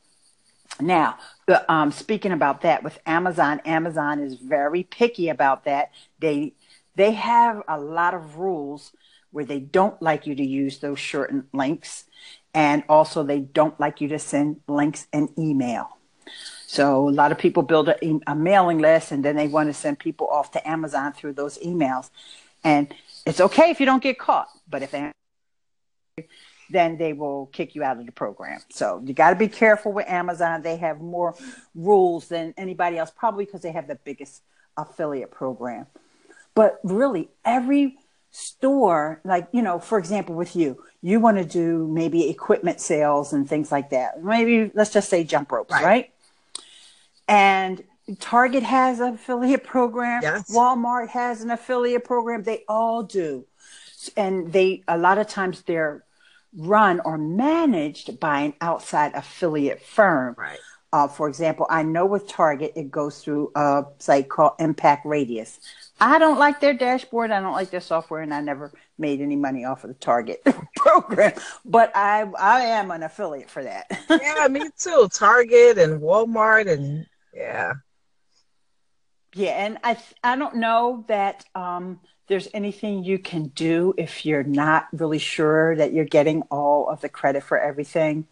now, 0.81 1.19
um, 1.69 1.93
speaking 1.93 2.33
about 2.33 2.63
that 2.63 2.83
with 2.83 2.99
Amazon, 3.07 3.61
Amazon 3.65 4.21
is 4.21 4.35
very 4.35 4.83
picky 4.83 5.29
about 5.29 5.65
that. 5.65 5.91
They 6.19 6.55
they 6.95 7.13
have 7.13 7.63
a 7.69 7.81
lot 7.81 8.15
of 8.15 8.37
rules 8.37 8.93
where 9.31 9.45
they 9.45 9.61
don't 9.61 10.01
like 10.03 10.27
you 10.27 10.35
to 10.35 10.45
use 10.45 10.79
those 10.79 10.99
shortened 10.99 11.45
links. 11.53 12.05
And 12.55 12.85
also, 12.89 13.23
they 13.23 13.41
don't 13.41 13.79
like 13.81 14.01
you 14.03 14.09
to 14.09 14.19
send 14.19 14.61
links 14.69 15.07
in 15.13 15.31
email. 15.39 15.97
So, 16.67 17.09
a 17.09 17.11
lot 17.11 17.33
of 17.33 17.39
people 17.39 17.63
build 17.63 17.89
a, 17.89 17.97
a 18.27 18.35
mailing 18.35 18.79
list 18.79 19.11
and 19.11 19.25
then 19.25 19.37
they 19.37 19.49
want 19.49 19.71
to 19.71 19.75
send 19.75 19.99
people 19.99 20.29
off 20.29 20.51
to 20.53 20.69
Amazon 20.69 21.15
through 21.15 21.33
those 21.33 21.59
emails. 21.59 22.11
And 22.63 22.95
it's 23.25 23.41
okay 23.41 23.71
if 23.71 23.81
you 23.81 23.87
don't 23.87 24.03
get 24.03 24.19
caught, 24.19 24.49
but 24.69 24.83
if 24.83 24.95
then 26.73 26.97
they 26.97 27.13
will 27.13 27.47
kick 27.47 27.75
you 27.75 27.83
out 27.85 27.99
of 27.99 28.07
the 28.07 28.13
program. 28.13 28.61
So 28.71 29.03
you 29.05 29.15
got 29.15 29.31
to 29.31 29.37
be 29.37 29.49
careful 29.49 29.93
with 29.93 30.09
Amazon. 30.09 30.63
They 30.63 30.77
have 30.77 31.01
more 31.01 31.35
rules 31.75 32.29
than 32.29 32.55
anybody 32.57 32.99
else, 32.99 33.13
probably 33.15 33.45
because 33.45 33.61
they 33.61 33.73
have 33.73 33.87
the 33.87 33.97
biggest 33.97 34.43
affiliate 34.77 35.31
program. 35.31 35.87
But 36.55 36.81
really, 36.83 37.29
every 37.45 37.97
store, 38.31 39.21
like, 39.25 39.49
you 39.53 39.63
know, 39.63 39.79
for 39.79 39.99
example, 39.99 40.35
with 40.35 40.57
you, 40.57 40.83
you 41.03 41.21
want 41.21 41.37
to 41.37 41.45
do 41.45 41.87
maybe 41.87 42.29
equipment 42.29 42.81
sales 42.81 43.33
and 43.33 43.49
things 43.49 43.71
like 43.71 43.91
that. 43.91 44.23
Maybe 44.23 44.71
let's 44.75 44.93
just 44.93 45.09
say 45.09 45.25
jump 45.25 45.53
ropes, 45.53 45.73
right? 45.73 45.85
right? 45.85 46.11
And 47.29 47.85
Target 48.19 48.63
has 48.63 49.01
an 49.01 49.15
affiliate 49.15 49.65
program. 49.65 50.23
Yes. 50.23 50.51
Walmart 50.55 51.09
has 51.09 51.43
an 51.43 51.51
affiliate 51.51 52.05
program. 52.05 52.43
They 52.43 52.65
all 52.69 53.03
do. 53.03 53.47
And 54.17 54.53
they, 54.53 54.83
a 54.89 54.99
lot 54.99 55.19
of 55.19 55.29
times 55.29 55.63
they're 55.63 56.05
run 56.57 57.01
or 57.05 57.19
managed 57.19 58.21
by 58.21 58.41
an 58.41 58.55
outside 58.61 59.13
affiliate 59.15 59.83
firm. 59.83 60.35
Right. 60.39 60.59
Uh, 60.93 61.09
for 61.09 61.27
example, 61.27 61.67
I 61.71 61.83
know 61.83 62.05
with 62.05 62.29
Target, 62.29 62.73
it 62.77 62.91
goes 62.91 63.23
through 63.25 63.51
a 63.55 63.85
site 63.99 64.29
called 64.29 64.53
Impact 64.59 65.07
Radius. 65.07 65.59
I 65.99 66.19
don't 66.19 66.39
like 66.39 66.61
their 66.61 66.75
dashboard. 66.75 67.31
I 67.31 67.41
don't 67.41 67.55
like 67.55 67.71
their 67.71 67.81
software, 67.81 68.21
and 68.21 68.35
I 68.35 68.43
never 68.43 68.73
made 68.99 69.23
any 69.23 69.37
money 69.37 69.65
off 69.65 69.85
of 69.85 69.89
the 69.89 69.95
Target 69.95 70.45
program. 70.77 71.33
But 71.65 71.93
I, 71.95 72.31
I 72.39 72.61
am 72.63 72.91
an 72.91 73.05
affiliate 73.05 73.49
for 73.49 73.63
that. 73.63 73.87
yeah, 74.11 74.49
me 74.49 74.69
too. 74.77 75.09
Target 75.15 75.79
and 75.79 76.03
Walmart, 76.03 76.71
and 76.71 77.07
yeah, 77.33 77.73
yeah. 79.35 79.65
And 79.65 79.79
I, 79.83 79.97
I 80.23 80.37
don't 80.37 80.57
know 80.57 81.07
that 81.09 81.45
um, 81.55 82.01
there's 82.33 82.49
anything 82.55 83.05
you 83.05 83.19
can 83.19 83.49
do 83.49 83.93
if 83.99 84.25
you're 84.25 84.43
not 84.43 84.89
really 84.91 85.19
sure 85.19 85.77
that 85.77 85.93
you're 85.93 86.07
getting 86.07 86.41
all 86.51 86.89
of 86.89 87.03
the 87.03 87.09
credit 87.11 87.43
for 87.43 87.59
everything. 87.59 88.27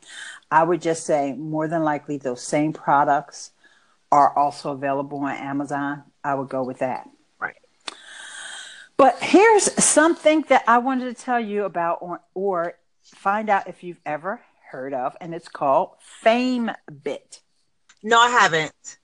I 0.51 0.63
would 0.63 0.81
just 0.81 1.05
say 1.05 1.35
more 1.35 1.69
than 1.69 1.85
likely 1.85 2.17
those 2.17 2.41
same 2.41 2.73
products 2.73 3.51
are 4.11 4.35
also 4.35 4.73
available 4.73 5.19
on 5.19 5.37
Amazon. 5.37 6.05
I 6.25 6.35
would 6.35 6.49
go 6.49 6.63
with 6.63 6.79
that. 6.79 7.11
Right. 7.39 7.59
But 8.97 9.19
here's 9.23 9.65
something 9.85 10.47
that 10.49 10.65
I 10.67 10.79
wanted 10.79 11.15
to 11.15 11.23
tell 11.23 11.39
you 11.39 11.65
about 11.65 11.99
or, 12.01 12.23
or 12.33 12.79
find 13.03 13.51
out 13.51 13.69
if 13.69 13.85
you've 13.85 14.01
ever 14.07 14.41
heard 14.71 14.95
of, 14.95 15.15
and 15.21 15.35
it's 15.35 15.49
called 15.49 15.91
FameBit. 16.25 17.41
No, 18.03 18.19
I 18.19 18.31
haven't. 18.31 18.97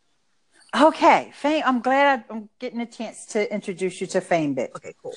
Okay, 0.81 1.33
Fame. 1.35 1.63
I'm 1.65 1.81
glad 1.81 2.25
I'm 2.29 2.49
getting 2.59 2.81
a 2.81 2.87
chance 2.87 3.27
to 3.27 3.53
introduce 3.53 4.01
you 4.01 4.07
to 4.09 4.21
FameBit. 4.21 4.75
Okay, 4.77 4.93
cool. 5.03 5.15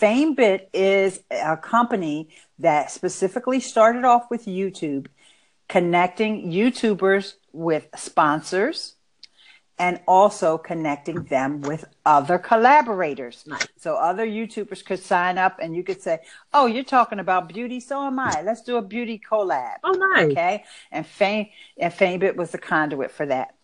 FameBit 0.00 0.68
is 0.72 1.20
a 1.30 1.56
company 1.56 2.30
that 2.58 2.90
specifically 2.90 3.60
started 3.60 4.04
off 4.04 4.30
with 4.30 4.46
YouTube 4.46 5.08
connecting 5.68 6.50
YouTubers 6.50 7.34
with 7.52 7.88
sponsors 7.96 8.94
and 9.78 10.00
also 10.06 10.58
connecting 10.58 11.24
them 11.24 11.60
with 11.62 11.84
other 12.04 12.38
collaborators. 12.38 13.44
Nice. 13.46 13.66
So 13.78 13.96
other 13.96 14.26
YouTubers 14.26 14.84
could 14.84 15.00
sign 15.00 15.38
up 15.38 15.58
and 15.60 15.74
you 15.74 15.82
could 15.82 16.00
say, 16.00 16.20
Oh, 16.52 16.66
you're 16.66 16.84
talking 16.84 17.18
about 17.18 17.48
beauty, 17.48 17.80
so 17.80 18.06
am 18.06 18.18
I. 18.18 18.42
Let's 18.42 18.62
do 18.62 18.76
a 18.76 18.82
beauty 18.82 19.20
collab. 19.30 19.76
Oh, 19.82 19.92
nice. 19.92 20.30
Okay. 20.30 20.64
And 20.90 21.06
Fame 21.06 21.48
and 21.78 21.92
FameBit 21.92 22.36
was 22.36 22.50
the 22.50 22.58
conduit 22.58 23.10
for 23.10 23.26
that. 23.26 23.54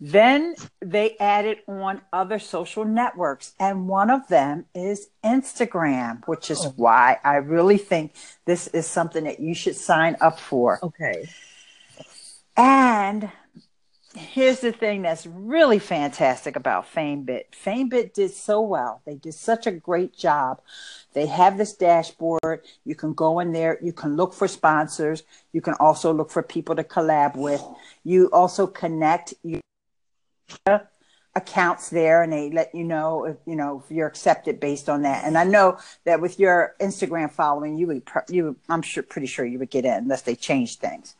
Then 0.00 0.54
they 0.80 1.16
added 1.18 1.58
on 1.66 2.02
other 2.12 2.38
social 2.38 2.84
networks, 2.84 3.54
and 3.58 3.88
one 3.88 4.10
of 4.10 4.28
them 4.28 4.66
is 4.74 5.08
Instagram, 5.24 6.26
which 6.26 6.50
is 6.50 6.66
Oh. 6.66 6.72
why 6.76 7.18
I 7.24 7.36
really 7.36 7.78
think 7.78 8.14
this 8.44 8.66
is 8.68 8.86
something 8.86 9.24
that 9.24 9.40
you 9.40 9.54
should 9.54 9.76
sign 9.76 10.16
up 10.20 10.38
for. 10.38 10.78
Okay. 10.82 11.28
And 12.56 13.30
here's 14.14 14.60
the 14.60 14.72
thing 14.72 15.02
that's 15.02 15.26
really 15.26 15.78
fantastic 15.78 16.54
about 16.56 16.86
FameBit. 16.92 17.44
FameBit 17.52 18.12
did 18.12 18.32
so 18.32 18.60
well. 18.60 19.02
They 19.04 19.16
did 19.16 19.34
such 19.34 19.66
a 19.66 19.72
great 19.72 20.16
job. 20.16 20.60
They 21.14 21.26
have 21.26 21.56
this 21.56 21.74
dashboard. 21.74 22.62
You 22.84 22.94
can 22.94 23.14
go 23.14 23.38
in 23.40 23.52
there. 23.52 23.78
You 23.80 23.92
can 23.92 24.16
look 24.16 24.34
for 24.34 24.48
sponsors. 24.48 25.22
You 25.52 25.60
can 25.60 25.74
also 25.74 26.12
look 26.12 26.30
for 26.30 26.42
people 26.42 26.74
to 26.76 26.84
collab 26.84 27.36
with. 27.36 27.64
You 28.02 28.28
also 28.32 28.66
connect 28.66 29.34
your 29.42 29.60
accounts 31.36 31.90
there 31.90 32.22
and 32.22 32.32
they 32.32 32.50
let 32.50 32.72
you 32.74 32.84
know 32.84 33.24
if 33.24 33.36
you 33.44 33.56
know 33.56 33.82
if 33.84 33.94
you're 33.94 34.06
accepted 34.06 34.60
based 34.60 34.88
on 34.88 35.02
that. 35.02 35.24
And 35.24 35.38
I 35.38 35.44
know 35.44 35.78
that 36.04 36.20
with 36.20 36.38
your 36.38 36.74
Instagram 36.80 37.30
following, 37.30 37.76
you 37.76 37.86
would 37.86 38.02
you 38.28 38.56
I'm 38.68 38.82
sure 38.82 39.02
pretty 39.02 39.26
sure 39.26 39.44
you 39.44 39.58
would 39.58 39.70
get 39.70 39.84
in 39.84 39.94
unless 39.94 40.22
they 40.22 40.34
change 40.36 40.78
things. 40.78 41.14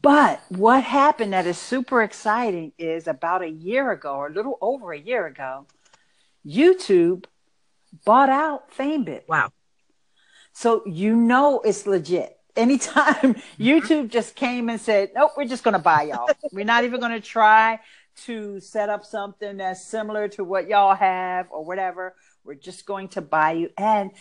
But 0.00 0.40
what 0.50 0.84
happened 0.84 1.32
that 1.32 1.46
is 1.46 1.58
super 1.58 2.02
exciting 2.02 2.72
is 2.78 3.06
about 3.06 3.42
a 3.42 3.48
year 3.48 3.90
ago, 3.92 4.14
or 4.14 4.26
a 4.26 4.32
little 4.32 4.58
over 4.60 4.92
a 4.92 4.98
year 4.98 5.26
ago, 5.26 5.66
YouTube 6.46 7.24
bought 8.04 8.28
out 8.28 8.70
FameBit. 8.72 9.28
Wow. 9.28 9.50
So 10.52 10.82
you 10.86 11.14
know 11.16 11.60
it's 11.60 11.86
legit. 11.86 12.38
Anytime 12.56 13.34
YouTube 13.58 14.08
just 14.08 14.34
came 14.34 14.68
and 14.68 14.80
said, 14.80 15.10
Nope, 15.14 15.32
we're 15.36 15.46
just 15.46 15.64
gonna 15.64 15.78
buy 15.78 16.04
y'all. 16.04 16.28
we're 16.52 16.64
not 16.64 16.84
even 16.84 17.00
gonna 17.00 17.20
try 17.20 17.78
to 18.24 18.60
set 18.60 18.88
up 18.88 19.04
something 19.04 19.58
that's 19.58 19.84
similar 19.84 20.28
to 20.28 20.44
what 20.44 20.68
y'all 20.68 20.94
have 20.94 21.48
or 21.50 21.64
whatever. 21.64 22.14
We're 22.44 22.54
just 22.54 22.86
going 22.86 23.08
to 23.08 23.20
buy 23.20 23.52
you. 23.52 23.70
And 23.76 24.12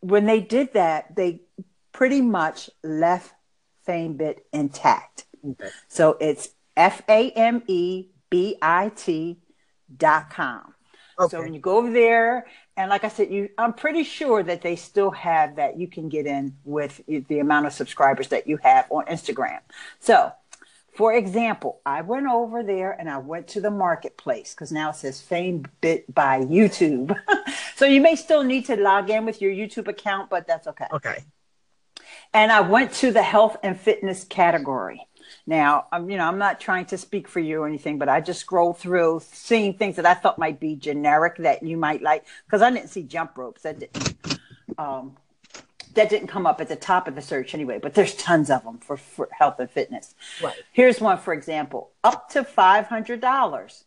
when 0.00 0.26
they 0.26 0.40
did 0.40 0.74
that, 0.74 1.16
they 1.16 1.42
pretty 1.92 2.20
much 2.20 2.70
left 2.82 3.32
FameBit 3.86 4.38
intact. 4.52 5.24
Okay. 5.44 5.68
So 5.88 6.16
it's 6.20 6.50
F 6.76 7.02
A 7.08 7.30
M 7.30 7.62
E 7.66 8.06
B 8.30 8.56
I 8.62 8.90
T 8.90 9.40
dot 9.94 10.30
com. 10.30 10.74
Okay. 11.18 11.36
So 11.36 11.42
when 11.42 11.54
you 11.54 11.60
go 11.60 11.78
over 11.78 11.90
there, 11.90 12.46
and 12.80 12.88
like 12.88 13.04
I 13.04 13.08
said, 13.08 13.30
you, 13.30 13.50
I'm 13.58 13.74
pretty 13.74 14.04
sure 14.04 14.42
that 14.42 14.62
they 14.62 14.74
still 14.74 15.10
have 15.10 15.56
that 15.56 15.78
you 15.78 15.86
can 15.86 16.08
get 16.08 16.26
in 16.26 16.56
with 16.64 17.02
the 17.06 17.38
amount 17.38 17.66
of 17.66 17.74
subscribers 17.74 18.28
that 18.28 18.46
you 18.46 18.56
have 18.62 18.86
on 18.90 19.04
Instagram. 19.04 19.58
So, 19.98 20.32
for 20.94 21.12
example, 21.12 21.80
I 21.84 22.00
went 22.00 22.26
over 22.26 22.62
there 22.62 22.92
and 22.92 23.10
I 23.10 23.18
went 23.18 23.48
to 23.48 23.60
the 23.60 23.70
marketplace 23.70 24.54
because 24.54 24.72
now 24.72 24.90
it 24.90 24.96
says 24.96 25.20
Fame 25.20 25.66
Bit 25.82 26.14
by 26.14 26.40
YouTube. 26.40 27.14
so 27.76 27.84
you 27.84 28.00
may 28.00 28.16
still 28.16 28.44
need 28.44 28.64
to 28.66 28.76
log 28.76 29.10
in 29.10 29.26
with 29.26 29.42
your 29.42 29.52
YouTube 29.52 29.86
account, 29.86 30.30
but 30.30 30.46
that's 30.46 30.66
okay 30.66 30.86
okay. 30.92 31.18
and 32.32 32.50
I 32.50 32.62
went 32.62 32.92
to 32.94 33.12
the 33.12 33.22
health 33.22 33.58
and 33.62 33.78
fitness 33.78 34.24
category. 34.24 35.06
Now, 35.46 35.86
I'm, 35.92 36.10
you 36.10 36.16
know, 36.16 36.26
I'm 36.26 36.38
not 36.38 36.60
trying 36.60 36.86
to 36.86 36.98
speak 36.98 37.28
for 37.28 37.40
you 37.40 37.62
or 37.62 37.66
anything, 37.66 37.98
but 37.98 38.08
I 38.08 38.20
just 38.20 38.40
scrolled 38.40 38.78
through, 38.78 39.22
seeing 39.24 39.74
things 39.74 39.96
that 39.96 40.06
I 40.06 40.14
thought 40.14 40.38
might 40.38 40.60
be 40.60 40.76
generic 40.76 41.36
that 41.38 41.62
you 41.62 41.76
might 41.76 42.02
like, 42.02 42.24
because 42.46 42.62
I 42.62 42.70
didn't 42.70 42.88
see 42.88 43.02
jump 43.02 43.36
ropes. 43.36 43.62
That 43.62 43.80
didn't, 43.80 44.14
um, 44.78 45.16
that 45.94 46.08
didn't 46.08 46.28
come 46.28 46.46
up 46.46 46.60
at 46.60 46.68
the 46.68 46.76
top 46.76 47.08
of 47.08 47.14
the 47.14 47.22
search 47.22 47.54
anyway. 47.54 47.78
But 47.78 47.94
there's 47.94 48.14
tons 48.14 48.50
of 48.50 48.64
them 48.64 48.78
for, 48.78 48.96
for 48.96 49.28
health 49.32 49.58
and 49.58 49.70
fitness. 49.70 50.14
Right. 50.42 50.54
Here's 50.72 51.00
one, 51.00 51.18
for 51.18 51.34
example, 51.34 51.90
up 52.04 52.28
to 52.30 52.44
five 52.44 52.86
hundred 52.86 53.20
dollars. 53.20 53.84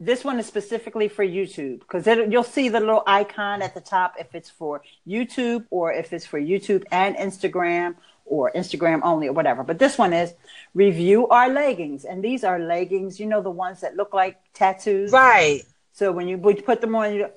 This 0.00 0.24
one 0.24 0.40
is 0.40 0.46
specifically 0.46 1.06
for 1.06 1.24
YouTube 1.24 1.78
because 1.80 2.06
you'll 2.06 2.42
see 2.42 2.68
the 2.68 2.80
little 2.80 3.04
icon 3.06 3.62
at 3.62 3.72
the 3.72 3.80
top 3.80 4.14
if 4.18 4.34
it's 4.34 4.50
for 4.50 4.82
YouTube 5.06 5.64
or 5.70 5.92
if 5.92 6.12
it's 6.12 6.26
for 6.26 6.40
YouTube 6.40 6.82
and 6.90 7.14
Instagram 7.14 7.94
or 8.24 8.50
Instagram 8.52 9.00
only 9.02 9.28
or 9.28 9.32
whatever. 9.32 9.62
But 9.62 9.78
this 9.78 9.98
one 9.98 10.12
is 10.12 10.32
review 10.74 11.28
our 11.28 11.48
leggings. 11.48 12.04
And 12.04 12.22
these 12.22 12.44
are 12.44 12.58
leggings, 12.58 13.20
you 13.20 13.26
know, 13.26 13.42
the 13.42 13.50
ones 13.50 13.80
that 13.80 13.96
look 13.96 14.14
like 14.14 14.38
tattoos. 14.54 15.12
Right. 15.12 15.62
So 15.92 16.12
when 16.12 16.28
you 16.28 16.38
put 16.38 16.80
them 16.80 16.94
on, 16.94 17.14
you, 17.14 17.28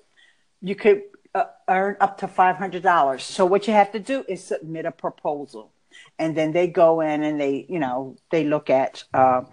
you 0.61 0.75
could 0.75 1.03
uh, 1.33 1.45
earn 1.67 1.97
up 1.99 2.19
to 2.19 2.27
$500. 2.27 3.21
So 3.21 3.45
what 3.45 3.67
you 3.67 3.73
have 3.73 3.91
to 3.91 3.99
do 3.99 4.23
is 4.27 4.43
submit 4.43 4.85
a 4.85 4.91
proposal. 4.91 5.71
And 6.17 6.35
then 6.35 6.51
they 6.51 6.67
go 6.67 7.01
in 7.01 7.23
and 7.23 7.39
they, 7.39 7.65
you 7.69 7.79
know, 7.79 8.17
they 8.29 8.45
look 8.45 8.69
at 8.69 9.03
uh, 9.13 9.43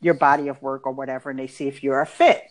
your 0.00 0.14
body 0.14 0.48
of 0.48 0.60
work 0.62 0.86
or 0.86 0.92
whatever 0.92 1.30
and 1.30 1.38
they 1.38 1.46
see 1.46 1.68
if 1.68 1.82
you're 1.82 2.00
a 2.00 2.06
fit. 2.06 2.42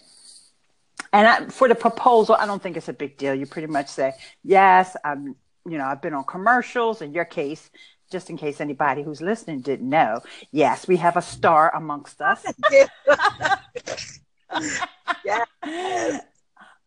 And 1.14 1.28
I, 1.28 1.46
for 1.48 1.68
the 1.68 1.76
proposal, 1.76 2.36
I 2.36 2.46
don't 2.46 2.62
think 2.62 2.78
it's 2.78 2.90
a 2.90 2.94
big 2.94 3.18
deal. 3.18 3.34
You 3.34 3.46
pretty 3.46 3.68
much 3.68 3.88
say, 3.88 4.14
yes, 4.44 4.96
I'm, 5.04 5.36
you 5.66 5.78
know, 5.78 5.86
I've 5.86 6.02
been 6.02 6.14
on 6.14 6.26
commercials. 6.26 7.02
In 7.02 7.14
your 7.14 7.26
case, 7.26 7.70
just 8.12 8.30
in 8.30 8.38
case 8.38 8.62
anybody 8.62 9.04
who's 9.04 9.22
listening 9.22 9.62
didn't 9.62 9.90
know, 9.90 10.22
yes, 10.52 10.88
we 10.88 10.98
have 10.98 11.18
a 11.18 11.22
star 11.22 11.74
amongst 11.76 12.22
us. 12.22 12.46
yeah. 15.26 15.44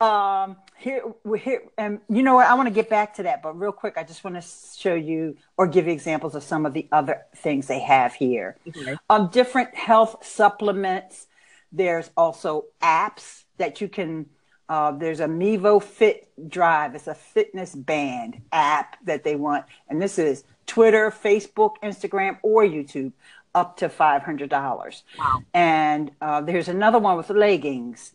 um 0.01 0.57
here 0.79 1.03
here 1.39 1.63
and 1.77 2.01
you 2.09 2.23
know 2.23 2.35
what 2.35 2.47
i 2.47 2.55
want 2.55 2.67
to 2.67 2.73
get 2.73 2.89
back 2.89 3.15
to 3.15 3.23
that 3.25 3.43
but 3.43 3.53
real 3.59 3.71
quick 3.71 3.99
i 3.99 4.03
just 4.03 4.25
want 4.25 4.35
to 4.35 4.43
show 4.79 4.95
you 4.95 5.37
or 5.59 5.67
give 5.67 5.87
you 5.87 5.93
examples 5.93 6.35
of 6.35 6.43
some 6.43 6.65
of 6.65 6.73
the 6.73 6.89
other 6.91 7.21
things 7.37 7.67
they 7.67 7.81
have 7.81 8.15
here 8.15 8.57
Okay. 8.67 8.97
um 9.11 9.29
different 9.29 9.75
health 9.75 10.25
supplements 10.25 11.27
there's 11.71 12.11
also 12.17 12.65
apps 12.83 13.45
that 13.59 13.83
you 13.83 13.89
can 13.89 14.25
uh, 14.71 14.93
there's 14.93 15.19
a 15.19 15.27
Mevo 15.27 15.83
Fit 15.83 16.29
Drive. 16.49 16.95
It's 16.95 17.09
a 17.09 17.15
fitness 17.15 17.75
band 17.75 18.41
app 18.53 18.97
that 19.05 19.25
they 19.25 19.35
want, 19.35 19.65
and 19.89 20.01
this 20.01 20.17
is 20.17 20.45
Twitter, 20.75 21.05
Facebook, 21.11 21.73
Instagram, 21.83 22.39
or 22.43 22.63
YouTube, 22.63 23.13
up 23.61 23.71
to 23.79 23.89
five 23.89 24.23
hundred 24.23 24.51
dollars. 24.51 25.03
Wow. 25.19 25.43
And 25.53 26.05
uh, 26.21 26.41
there's 26.49 26.69
another 26.69 27.01
one 27.01 27.17
with 27.17 27.29
leggings 27.31 28.13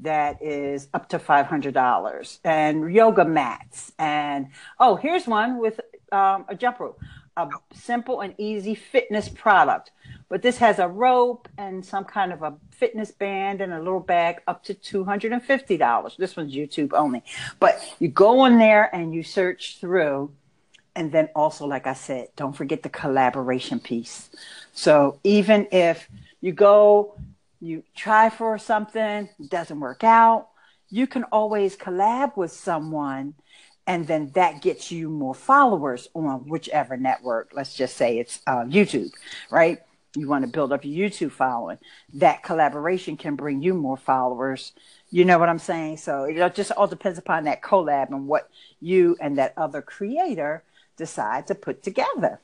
that 0.00 0.34
is 0.40 0.88
up 0.94 1.04
to 1.10 1.18
five 1.18 1.46
hundred 1.52 1.74
dollars, 1.74 2.40
and 2.44 2.74
yoga 3.00 3.24
mats, 3.24 3.92
and 3.98 4.46
oh, 4.78 4.96
here's 5.04 5.26
one 5.26 5.50
with 5.64 5.76
um, 6.12 6.46
a 6.48 6.54
jump 6.54 6.80
rope, 6.80 6.98
a 7.36 7.44
simple 7.74 8.16
and 8.24 8.32
easy 8.38 8.74
fitness 8.74 9.28
product. 9.28 9.90
But 10.30 10.40
this 10.40 10.58
has 10.58 10.78
a 10.78 10.88
rope 10.88 11.48
and 11.58 11.84
some 11.84 12.04
kind 12.04 12.32
of 12.32 12.42
a 12.42 12.54
fitness 12.70 13.10
band 13.10 13.60
and 13.60 13.72
a 13.72 13.82
little 13.86 14.04
bag 14.16 14.36
up 14.46 14.62
to 14.64 14.74
two 14.90 15.04
hundred 15.04 15.32
and 15.32 15.42
fifty 15.42 15.76
dollars. 15.76 16.16
This 16.16 16.36
one's 16.36 16.54
YouTube 16.54 16.92
only, 16.94 17.22
but 17.60 17.74
you 17.98 18.08
go 18.08 18.40
on 18.46 18.58
there 18.58 18.88
and 18.94 19.12
you 19.12 19.22
search 19.22 19.78
through. 19.80 20.30
And 20.94 21.12
then 21.12 21.28
also, 21.34 21.66
like 21.66 21.86
I 21.86 21.94
said, 21.94 22.28
don't 22.36 22.54
forget 22.54 22.82
the 22.82 22.88
collaboration 22.88 23.78
piece. 23.78 24.30
So 24.72 25.20
even 25.22 25.68
if 25.70 26.08
you 26.40 26.52
go, 26.52 27.14
you 27.60 27.84
try 27.94 28.30
for 28.30 28.58
something, 28.58 29.28
doesn't 29.48 29.78
work 29.78 30.02
out, 30.02 30.48
you 30.90 31.06
can 31.06 31.24
always 31.24 31.76
collab 31.76 32.36
with 32.36 32.52
someone 32.52 33.34
and 33.88 34.06
then 34.06 34.30
that 34.34 34.60
gets 34.60 34.92
you 34.92 35.08
more 35.08 35.34
followers 35.34 36.08
on 36.14 36.46
whichever 36.46 36.98
network. 36.98 37.52
Let's 37.54 37.74
just 37.74 37.96
say 37.96 38.18
it's 38.18 38.40
uh, 38.46 38.64
YouTube, 38.64 39.10
right? 39.50 39.78
You 40.14 40.28
want 40.28 40.44
to 40.44 40.50
build 40.50 40.72
up 40.72 40.84
your 40.84 41.08
YouTube 41.08 41.32
following. 41.32 41.78
That 42.12 42.42
collaboration 42.42 43.16
can 43.16 43.34
bring 43.34 43.62
you 43.62 43.72
more 43.72 43.96
followers. 43.96 44.72
You 45.10 45.24
know 45.24 45.38
what 45.38 45.48
I'm 45.48 45.58
saying? 45.58 45.96
So 45.96 46.24
it 46.24 46.54
just 46.54 46.70
all 46.72 46.86
depends 46.86 47.18
upon 47.18 47.44
that 47.44 47.62
collab 47.62 48.10
and 48.10 48.26
what 48.26 48.50
you 48.80 49.16
and 49.20 49.38
that 49.38 49.54
other 49.56 49.80
creator 49.80 50.62
decide 50.98 51.46
to 51.46 51.54
put 51.54 51.82
together. 51.82 52.40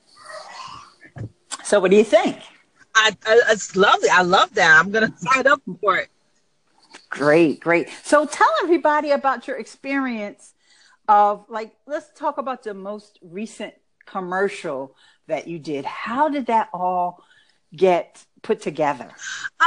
So, 1.63 1.81
what 1.81 1.91
do 1.91 1.97
you 1.97 2.05
think? 2.05 2.39
I, 2.95 3.15
I 3.27 3.41
it's 3.51 3.77
lovely. 3.77 4.09
I 4.09 4.23
love 4.23 4.55
that. 4.55 4.81
I'm 4.81 4.91
gonna 4.91 5.13
sign 5.19 5.47
up 5.47 5.61
for 5.81 5.99
it. 5.99 6.09
Great, 7.11 7.61
great. 7.61 7.89
So, 8.05 8.25
tell 8.25 8.51
everybody 8.63 9.11
about 9.11 9.47
your 9.47 9.59
experience 9.59 10.55
of 11.09 11.45
like 11.49 11.75
let's 11.87 12.07
talk 12.19 12.39
about 12.39 12.63
the 12.63 12.75
most 12.75 13.19
recent 13.23 13.75
commercial 14.07 14.97
that 15.27 15.47
you 15.47 15.59
did 15.59 15.85
how 15.85 16.29
did 16.29 16.47
that 16.47 16.69
all 16.73 17.23
get 17.75 18.25
put 18.43 18.61
together 18.61 19.11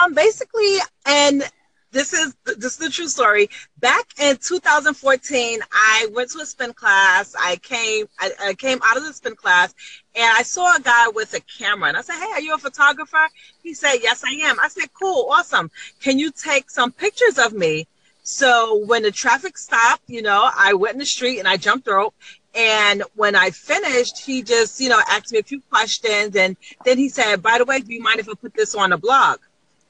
um 0.02 0.14
basically 0.14 0.78
and 1.06 1.44
this 1.92 2.14
is 2.14 2.36
this 2.46 2.74
is 2.74 2.78
the 2.78 2.90
true 2.90 3.08
story. 3.08 3.50
Back 3.80 4.06
in 4.20 4.38
2014, 4.38 5.60
I 5.72 6.08
went 6.12 6.30
to 6.32 6.40
a 6.40 6.46
spin 6.46 6.74
class. 6.74 7.36
I 7.40 7.58
came 7.58 8.08
I, 8.20 8.32
I, 8.42 8.54
came 8.54 8.80
out 8.84 8.98
of 8.98 9.06
the 9.06 9.14
spin 9.14 9.36
class, 9.36 9.74
and 10.16 10.26
I 10.38 10.44
saw 10.44 10.76
a 10.76 10.82
guy 10.82 11.08
with 11.10 11.34
a 11.34 11.40
camera. 11.42 11.90
And 11.90 11.98
I 11.98 12.02
said, 12.02 12.16
"Hey, 12.16 12.32
are 12.34 12.42
you 12.42 12.54
a 12.54 12.58
photographer?" 12.58 13.30
He 13.64 13.74
said, 13.74 13.98
"Yes, 14.02 14.24
I 14.26 14.32
am." 14.32 14.60
I 14.60 14.68
said, 14.68 14.90
"Cool, 14.94 15.30
awesome. 15.32 15.72
Can 16.02 16.20
you 16.20 16.32
take 16.32 16.70
some 16.70 16.92
pictures 16.92 17.38
of 17.38 17.54
me?" 17.54 17.88
So 18.24 18.84
when 18.86 19.04
the 19.04 19.12
traffic 19.12 19.58
stopped, 19.58 20.04
you 20.08 20.22
know, 20.22 20.50
I 20.54 20.74
went 20.74 20.94
in 20.94 21.00
the 21.00 21.06
street 21.06 21.40
and 21.40 21.48
I 21.48 21.56
jumped 21.56 21.88
rope. 21.88 22.14
And 22.54 23.04
when 23.16 23.36
I 23.36 23.52
finished, 23.52 24.20
he 24.20 24.42
just, 24.44 24.82
you 24.82 24.90
know, 24.90 25.00
asked 25.10 25.32
me 25.32 25.40
a 25.40 25.44
few 25.44 25.62
questions. 25.62 26.36
And 26.36 26.58
then 26.84 26.98
he 26.98 27.08
said, 27.08 27.42
by 27.42 27.58
the 27.58 27.66
way, 27.66 27.80
do 27.80 27.94
you 27.94 28.02
mind 28.02 28.20
if 28.20 28.28
I 28.28 28.34
put 28.34 28.54
this 28.54 28.76
on 28.76 28.92
a 28.92 28.98
blog? 28.98 29.40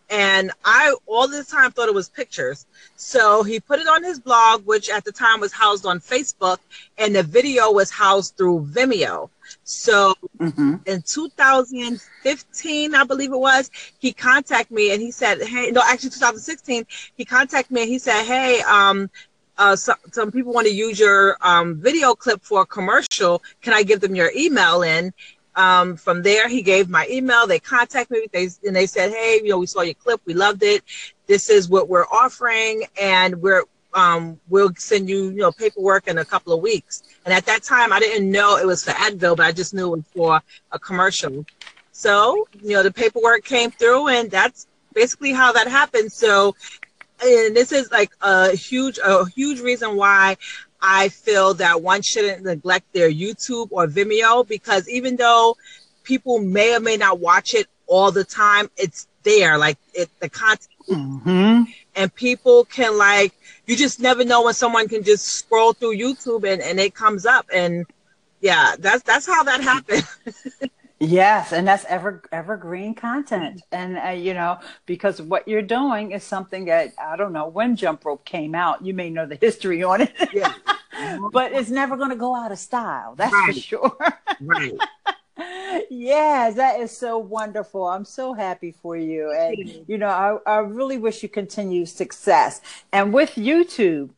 And 0.10 0.52
I 0.64 0.96
all 1.06 1.28
this 1.28 1.48
time 1.48 1.72
thought 1.72 1.90
it 1.90 1.94
was 1.94 2.08
pictures. 2.10 2.66
So 2.96 3.44
he 3.44 3.60
put 3.60 3.80
it 3.80 3.88
on 3.88 4.04
his 4.04 4.20
blog, 4.20 4.66
which 4.66 4.90
at 4.90 5.04
the 5.04 5.12
time 5.12 5.40
was 5.40 5.52
housed 5.52 5.86
on 5.86 6.00
Facebook, 6.00 6.60
and 6.98 7.16
the 7.16 7.24
video 7.24 7.72
was 7.72 7.92
housed 7.92 8.38
through 8.38 8.68
Vimeo. 8.72 9.30
So 9.64 10.14
mm-hmm. 10.40 10.76
in 10.86 11.02
2015, 11.02 12.96
I 12.96 13.04
believe 13.04 13.32
it 13.34 13.38
was, 13.38 13.70
he 14.00 14.14
contacted 14.14 14.76
me 14.76 14.92
and 14.92 15.02
he 15.02 15.12
said, 15.12 15.42
Hey, 15.42 15.72
no, 15.72 15.82
actually 15.84 16.12
2016, 16.12 16.86
he 17.16 17.26
contacted 17.26 17.72
me 17.72 17.82
and 17.82 17.90
he 17.90 18.00
said, 18.00 18.24
Hey, 18.24 18.62
um, 18.62 19.10
uh, 19.58 19.76
so, 19.76 19.94
some 20.12 20.32
people 20.32 20.54
want 20.54 20.68
to 20.68 20.74
use 20.74 21.00
your 21.00 21.38
um, 21.42 21.76
video 21.76 22.14
clip 22.14 22.44
for 22.44 22.62
a 22.62 22.66
commercial. 22.66 23.42
Can 23.62 23.74
I 23.74 23.84
give 23.84 24.00
them 24.00 24.16
your 24.16 24.32
email 24.36 24.84
in? 24.84 25.14
Um, 25.58 25.98
from 25.98 26.22
there, 26.22 26.48
he 26.48 26.62
gave 26.62 26.88
my 26.88 27.08
email. 27.10 27.48
They 27.48 27.60
contacted 27.60 28.12
me. 28.12 28.28
They 28.32 28.48
and 28.66 28.76
they 28.76 28.86
said, 28.86 29.12
"Hey, 29.12 29.42
you 29.44 29.50
know, 29.50 29.58
we 29.58 29.66
saw 29.66 29.82
your 29.82 29.96
clip. 29.96 30.22
We 30.26 30.36
loved 30.36 30.64
it. 30.64 30.84
This 31.26 31.50
is 31.50 31.68
what 31.68 31.90
we're 31.90 32.06
offering, 32.06 32.84
and 33.02 33.42
we're 33.42 33.64
um, 33.94 34.40
we'll 34.50 34.72
send 34.78 35.10
you, 35.10 35.30
you 35.30 35.38
know, 35.38 35.52
paperwork 35.52 36.08
in 36.08 36.20
a 36.20 36.26
couple 36.26 36.54
of 36.54 36.62
weeks. 36.62 37.04
And 37.26 37.34
at 37.34 37.46
that 37.48 37.64
time, 37.64 37.92
I 37.92 38.00
didn't 38.00 38.30
know 38.30 38.58
it 38.58 38.68
was 38.68 38.84
for 38.84 38.92
Advil, 38.92 39.36
but 39.36 39.48
I 39.48 39.52
just 39.52 39.74
knew 39.74 39.88
it 39.88 39.98
was 39.98 40.06
for 40.16 40.42
a 40.72 40.80
commercial. 40.80 41.46
So, 41.92 42.48
you 42.62 42.74
know, 42.74 42.84
the 42.84 42.92
paperwork 42.92 43.44
came 43.44 43.72
through, 43.72 44.10
and 44.10 44.30
that's 44.30 44.68
basically 44.94 45.34
how 45.34 45.52
that 45.54 45.68
happened. 45.68 46.12
So, 46.12 46.56
and 47.24 47.56
this 47.56 47.72
is 47.72 47.92
like 47.92 48.12
a 48.22 48.56
huge, 48.56 49.00
a 49.04 49.28
huge 49.28 49.60
reason 49.62 49.96
why 49.96 50.38
I 50.82 51.10
feel 51.10 51.56
that 51.56 51.82
one 51.82 52.02
shouldn't 52.02 52.44
neglect 52.44 52.94
their 52.94 53.10
YouTube 53.10 53.70
or 53.72 53.88
Vimeo 53.88 54.48
because 54.48 54.88
even 54.90 55.16
though 55.16 55.58
people 56.04 56.40
may 56.40 56.76
or 56.76 56.80
may 56.80 56.98
not 56.98 57.20
watch 57.20 57.54
it 57.54 57.68
all 57.88 58.12
the 58.12 58.24
time, 58.24 58.70
it's 58.78 59.08
there. 59.24 59.58
Like 59.58 59.78
it, 59.94 60.10
the 60.20 60.30
content, 60.30 60.70
mm-hmm. 60.90 61.64
and 61.96 62.16
people 62.16 62.66
can 62.66 62.98
like 62.98 63.34
you 63.66 63.76
just 63.76 64.00
never 64.00 64.24
know 64.24 64.44
when 64.44 64.54
someone 64.54 64.88
can 64.88 65.04
just 65.04 65.26
scroll 65.26 65.74
through 65.74 65.98
YouTube 65.98 66.50
and, 66.50 66.62
and 66.62 66.80
it 66.80 66.96
comes 66.96 67.26
up. 67.26 67.46
And 67.54 67.86
yeah, 68.40 68.76
that's 68.80 69.04
that's 69.04 69.26
how 69.26 69.44
that 69.44 69.62
happened. 69.62 70.08
yes, 71.00 71.54
and 71.54 71.68
that's 71.68 71.86
ever 71.86 72.24
evergreen 72.32 72.96
content. 72.96 73.62
And 73.72 73.98
uh, 73.98 74.10
you 74.10 74.34
know, 74.34 74.60
because 74.86 75.22
what 75.22 75.48
you're 75.48 75.62
doing 75.62 76.12
is 76.12 76.24
something 76.24 76.66
that 76.66 76.94
I 76.98 77.16
don't 77.16 77.34
know 77.34 77.48
when 77.48 77.76
jump 77.76 78.06
rope 78.06 78.26
came 78.26 78.56
out. 78.56 78.86
You 78.86 78.94
may 78.94 79.10
know 79.10 79.26
the 79.26 79.36
history 79.36 79.84
on 79.84 80.02
it. 80.02 80.14
Yeah. 80.34 80.54
but 81.32 81.52
it's 81.54 81.70
never 81.70 81.96
going 81.96 82.10
to 82.10 82.16
go 82.16 82.36
out 82.36 82.52
of 82.52 82.60
style. 82.60 83.16
That's 83.16 83.34
right. 83.34 83.54
for 83.54 83.60
sure. 83.60 83.98
right 84.42 84.74
yes, 85.90 86.56
that 86.56 86.80
is 86.80 86.96
so 86.96 87.18
wonderful. 87.18 87.86
I'm 87.86 88.06
so 88.06 88.34
happy 88.34 88.72
for 88.72 88.96
you. 88.96 89.32
And, 89.32 89.86
you 89.88 89.98
know, 89.98 90.08
I, 90.08 90.52
I 90.52 90.58
really 90.60 90.98
wish 90.98 91.24
you 91.24 91.30
continued 91.30 91.90
success. 91.90 92.62
And 92.92 93.14
with 93.14 93.32
YouTube, 93.36 94.10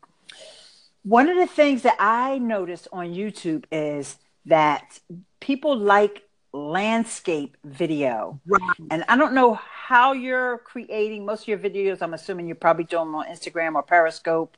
one 1.03 1.29
of 1.29 1.37
the 1.37 1.47
things 1.47 1.81
that 1.83 1.97
I 1.99 2.37
noticed 2.37 2.87
on 2.91 3.07
YouTube 3.07 3.65
is 3.71 4.17
that 4.45 4.99
people 5.39 5.77
like 5.77 6.23
landscape 6.51 7.57
video. 7.63 8.39
Right. 8.45 8.61
And 8.89 9.03
I 9.07 9.17
don't 9.17 9.33
know 9.33 9.53
how 9.53 10.13
you're 10.13 10.59
creating 10.59 11.25
most 11.25 11.43
of 11.43 11.47
your 11.47 11.57
videos. 11.57 12.01
I'm 12.01 12.13
assuming 12.13 12.47
you're 12.47 12.55
probably 12.55 12.85
doing 12.85 13.05
them 13.05 13.15
on 13.15 13.27
Instagram 13.27 13.75
or 13.75 13.83
Periscope 13.83 14.57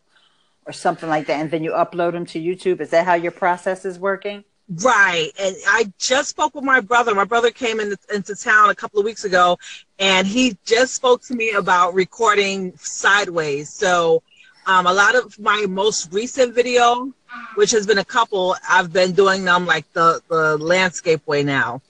or 0.66 0.74
something 0.74 1.10
like 1.10 1.28
that. 1.28 1.40
And 1.40 1.52
then 1.52 1.64
you 1.64 1.72
upload 1.72 2.14
them 2.14 2.26
to 2.28 2.40
YouTube. 2.40 2.82
Is 2.82 2.92
that 2.92 3.06
how 3.06 3.16
your 3.16 3.32
process 3.32 3.86
is 3.86 4.00
working? 4.00 4.44
Right. 4.70 5.32
And 5.40 5.56
I 5.68 5.92
just 5.98 6.30
spoke 6.30 6.56
with 6.56 6.64
my 6.64 6.80
brother. 6.80 7.14
My 7.14 7.26
brother 7.26 7.52
came 7.52 7.80
in, 7.80 7.96
into 8.14 8.36
town 8.36 8.70
a 8.70 8.76
couple 8.76 9.00
of 9.00 9.06
weeks 9.06 9.26
ago 9.26 9.58
and 10.00 10.26
he 10.26 10.58
just 10.66 10.94
spoke 10.94 11.24
to 11.24 11.36
me 11.36 11.52
about 11.52 11.94
recording 11.94 12.74
sideways. 12.78 13.74
So 13.74 14.24
um, 14.66 14.88
a 14.88 14.94
lot 14.94 15.16
of 15.16 15.38
my 15.40 15.66
most 15.68 16.14
recent 16.14 16.54
video, 16.56 17.12
which 17.56 17.72
has 17.72 17.86
been 17.86 17.98
a 17.98 18.06
couple, 18.06 18.56
I've 18.68 18.92
been 18.92 19.12
doing 19.14 19.46
them 19.46 19.66
like 19.66 19.92
the, 19.94 20.22
the 20.30 20.58
landscape 20.58 21.26
way 21.28 21.44
now. 21.44 21.82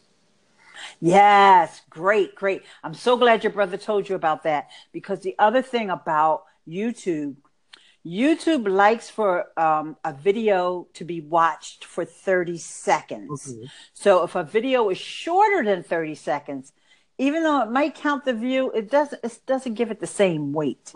Yes, 0.99 1.81
great, 1.89 2.35
great. 2.35 2.63
I'm 2.83 2.93
so 2.93 3.17
glad 3.17 3.43
your 3.43 3.51
brother 3.51 3.77
told 3.77 4.07
you 4.07 4.15
about 4.15 4.43
that 4.43 4.69
because 4.91 5.21
the 5.21 5.35
other 5.39 5.61
thing 5.61 5.89
about 5.89 6.43
YouTube 6.67 7.35
YouTube 8.05 8.67
likes 8.67 9.09
for 9.09 9.47
um, 9.59 9.95
a 10.03 10.13
video 10.13 10.87
to 10.93 11.05
be 11.05 11.21
watched 11.21 11.85
for 11.85 12.03
30 12.03 12.57
seconds. 12.57 13.53
Mm-hmm. 13.53 13.65
So 13.93 14.23
if 14.23 14.35
a 14.35 14.43
video 14.43 14.89
is 14.89 14.97
shorter 14.97 15.63
than 15.63 15.83
30 15.83 16.15
seconds, 16.15 16.73
even 17.17 17.43
though 17.43 17.61
it 17.61 17.69
might 17.69 17.93
count 17.93 18.25
the 18.25 18.33
view, 18.33 18.71
it 18.71 18.89
doesn't 18.89 19.23
it 19.23 19.39
doesn't 19.45 19.75
give 19.75 19.91
it 19.91 19.99
the 19.99 20.07
same 20.07 20.51
weight. 20.51 20.91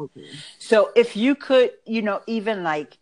So 0.58 0.90
if 0.96 1.16
you 1.16 1.36
could, 1.36 1.72
you 1.86 2.02
know, 2.02 2.22
even 2.26 2.64
like 2.64 2.98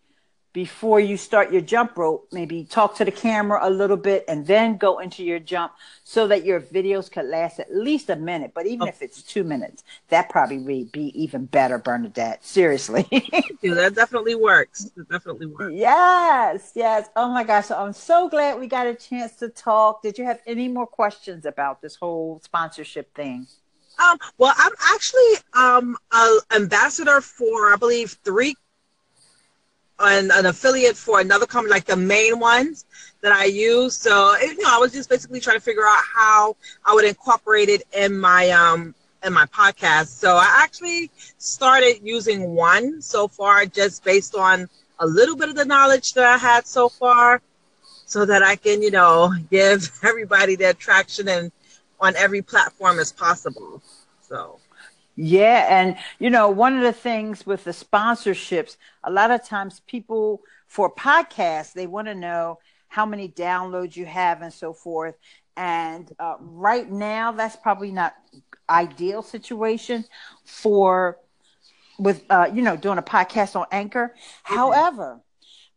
before 0.54 1.00
you 1.00 1.18
start 1.18 1.52
your 1.52 1.62
jump 1.62 1.98
rope, 1.98 2.28
maybe 2.32 2.64
talk 2.64 2.96
to 2.96 3.06
the 3.06 3.12
camera 3.12 3.60
a 3.64 3.70
little 3.70 3.98
bit 3.98 4.24
and 4.28 4.46
then 4.46 4.78
go 4.78 5.00
into 5.00 5.24
your 5.24 5.40
jump 5.40 5.74
so 6.04 6.28
that 6.28 6.46
your 6.46 6.62
videos 6.62 7.12
could 7.12 7.26
last 7.26 7.60
at 7.60 7.76
least 7.76 8.12
a 8.12 8.16
minute. 8.16 8.52
But 8.54 8.68
even 8.68 8.88
if 8.88 9.02
it's 9.02 9.24
two 9.24 9.44
minutes, 9.44 9.84
that 10.10 10.30
probably 10.30 10.60
would 10.60 10.92
be 10.92 11.12
even 11.22 11.46
better, 11.46 11.80
Bernadette. 11.80 12.46
Seriously. 12.46 13.08
yeah, 13.62 13.74
that 13.74 13.96
definitely 13.96 14.36
works. 14.36 14.92
That 14.96 15.10
definitely 15.10 15.48
works. 15.48 15.74
Yes, 15.74 16.72
yes. 16.76 17.10
Oh 17.16 17.30
my 17.30 17.44
gosh. 17.44 17.66
So 17.66 17.78
I'm 17.78 17.94
so 17.94 18.30
glad 18.30 18.60
we 18.60 18.68
got 18.68 18.86
a 18.86 18.94
chance 18.94 19.36
to 19.38 19.50
talk. 19.50 20.04
Did 20.04 20.20
you 20.20 20.26
have 20.26 20.40
any 20.46 20.68
more 20.68 20.88
questions 20.88 21.46
about 21.46 21.82
this 21.82 21.96
whole 21.96 22.40
sponsorship 22.44 23.14
thing? 23.16 23.48
Um, 24.04 24.18
well, 24.38 24.54
I'm 24.58 24.72
actually 24.92 25.36
um, 25.54 25.98
an 26.12 26.40
ambassador 26.56 27.22
for, 27.22 27.74
I 27.74 27.76
believe, 27.76 28.18
three 28.24 28.56
an, 30.00 30.32
an 30.32 30.46
affiliate 30.46 30.98
for 30.98 31.20
another 31.20 31.46
company, 31.46 31.72
like 31.72 31.86
the 31.86 31.96
main 31.96 32.40
ones 32.40 32.86
that 33.22 33.32
I 33.32 33.46
use. 33.46 33.96
So 33.96 34.36
you 34.38 34.58
know, 34.58 34.70
I 34.70 34.78
was 34.78 34.92
just 34.92 35.10
basically 35.10 35.40
trying 35.40 35.58
to 35.58 35.62
figure 35.62 35.86
out 35.86 36.02
how 36.04 36.56
I 36.86 36.94
would 36.94 37.06
incorporate 37.06 37.70
it 37.70 37.84
in 37.96 38.18
my 38.18 38.50
um 38.52 38.96
in 39.24 39.34
my 39.34 39.46
podcast. 39.48 40.08
So 40.08 40.36
I 40.36 40.60
actually 40.64 41.12
started 41.38 42.00
using 42.04 42.54
one 42.56 43.02
so 43.02 43.28
far, 43.28 43.66
just 43.66 44.04
based 44.04 44.36
on 44.36 44.68
a 45.00 45.08
little 45.08 45.36
bit 45.36 45.50
of 45.50 45.56
the 45.56 45.66
knowledge 45.66 46.14
that 46.14 46.26
I 46.26 46.38
had 46.38 46.68
so 46.68 46.90
far, 46.90 47.42
so 48.06 48.26
that 48.26 48.44
I 48.44 48.56
can 48.56 48.82
you 48.82 48.92
know 48.92 49.34
give 49.52 49.90
everybody 50.04 50.56
the 50.56 50.74
traction 50.74 51.28
and 51.30 51.52
on 52.00 52.16
every 52.18 52.42
platform 52.42 53.00
as 53.00 53.12
possible. 53.12 53.82
So 54.22 54.60
yeah, 55.16 55.68
and 55.70 55.98
you 56.20 56.30
know, 56.30 56.50
one 56.50 56.76
of 56.76 56.84
the 56.84 56.94
things 56.94 57.46
with 57.46 57.64
the 57.64 57.72
sponsorships, 57.72 58.78
a 59.04 59.12
lot 59.12 59.32
of 59.32 59.44
times 59.46 59.82
people 59.88 60.42
for 60.68 60.94
podcasts, 60.94 61.74
they 61.74 61.88
want 61.88 62.08
to 62.08 62.16
know 62.16 62.60
how 62.88 63.06
many 63.06 63.30
downloads 63.30 63.96
you 63.96 64.06
have 64.06 64.42
and 64.42 64.54
so 64.54 64.74
forth. 64.74 65.16
And 65.56 66.12
uh, 66.20 66.36
right 66.40 66.90
now, 66.90 67.32
that's 67.32 67.56
probably 67.56 67.92
not 67.92 68.16
ideal 68.70 69.22
situation 69.22 70.06
for 70.46 71.18
with 72.00 72.24
uh, 72.30 72.50
you 72.54 72.62
know 72.62 72.76
doing 72.76 72.98
a 72.98 73.04
podcast 73.04 73.56
on 73.56 73.68
Anchor. 73.72 74.16
However, 74.44 75.22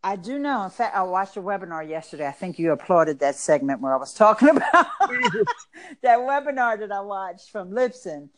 I 0.02 0.16
do 0.16 0.38
know. 0.38 0.64
In 0.64 0.70
fact, 0.70 0.96
I 0.96 1.02
watched 1.02 1.36
a 1.36 1.42
webinar 1.42 1.86
yesterday. 1.86 2.26
I 2.26 2.32
think 2.32 2.58
you 2.58 2.72
applauded 2.72 3.18
that 3.20 3.34
segment 3.34 3.80
where 3.80 3.92
I 3.92 3.98
was 3.98 4.14
talking 4.14 4.48
about 4.56 4.86
that 6.02 6.18
webinar 6.20 6.78
that 6.78 6.92
I 6.92 7.00
watched 7.00 7.50
from 7.50 7.70
Libsyn. 7.70 8.28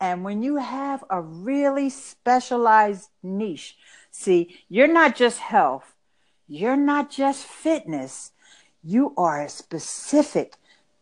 And 0.00 0.24
when 0.24 0.42
you 0.42 0.56
have 0.56 1.04
a 1.08 1.20
really 1.20 1.88
specialized 1.90 3.08
niche, 3.22 3.76
see, 4.10 4.56
you're 4.68 4.92
not 4.92 5.16
just 5.16 5.38
health, 5.38 5.94
you're 6.48 6.76
not 6.76 7.10
just 7.10 7.44
fitness, 7.44 8.32
you 8.82 9.14
are 9.16 9.42
a 9.42 9.48
specific 9.48 10.54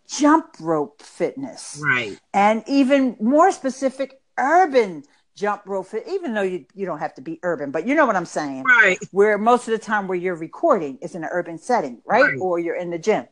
jump 0.07 0.55
rope 0.61 1.03
fitness. 1.03 1.81
Right. 1.83 2.19
And 2.33 2.63
even 2.67 3.17
more 3.21 3.51
specific, 3.51 4.21
urban 4.39 5.05
jump 5.35 5.63
rope 5.67 5.87
fit, 5.87 6.05
even 6.09 6.35
though 6.35 6.43
you, 6.43 6.67
you 6.75 6.87
don't 6.87 6.99
have 6.99 7.15
to 7.15 7.23
be 7.23 7.41
urban, 7.43 7.71
but 7.71 7.87
you 7.87 7.95
know 7.95 8.07
what 8.07 8.17
I'm 8.17 8.27
saying. 8.27 8.65
Right. 8.65 8.99
Where 9.11 9.39
most 9.39 9.67
of 9.67 9.73
the 9.73 9.79
time 9.85 10.07
where 10.07 10.19
you're 10.19 10.37
recording 10.37 10.99
is 11.01 11.15
in 11.15 11.25
an 11.25 11.31
urban 11.33 11.59
setting, 11.59 12.03
right? 12.05 12.25
Right. 12.25 12.39
Or 12.39 12.59
you're 12.59 12.77
in 12.77 12.91
the 12.91 12.99
gym. 12.99 13.27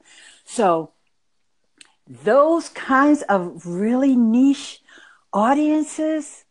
So 0.45 0.93
those 2.09 2.71
kinds 2.71 3.23
of 3.23 3.67
really 3.67 4.17
niche 4.17 4.80
audiences 5.33 6.45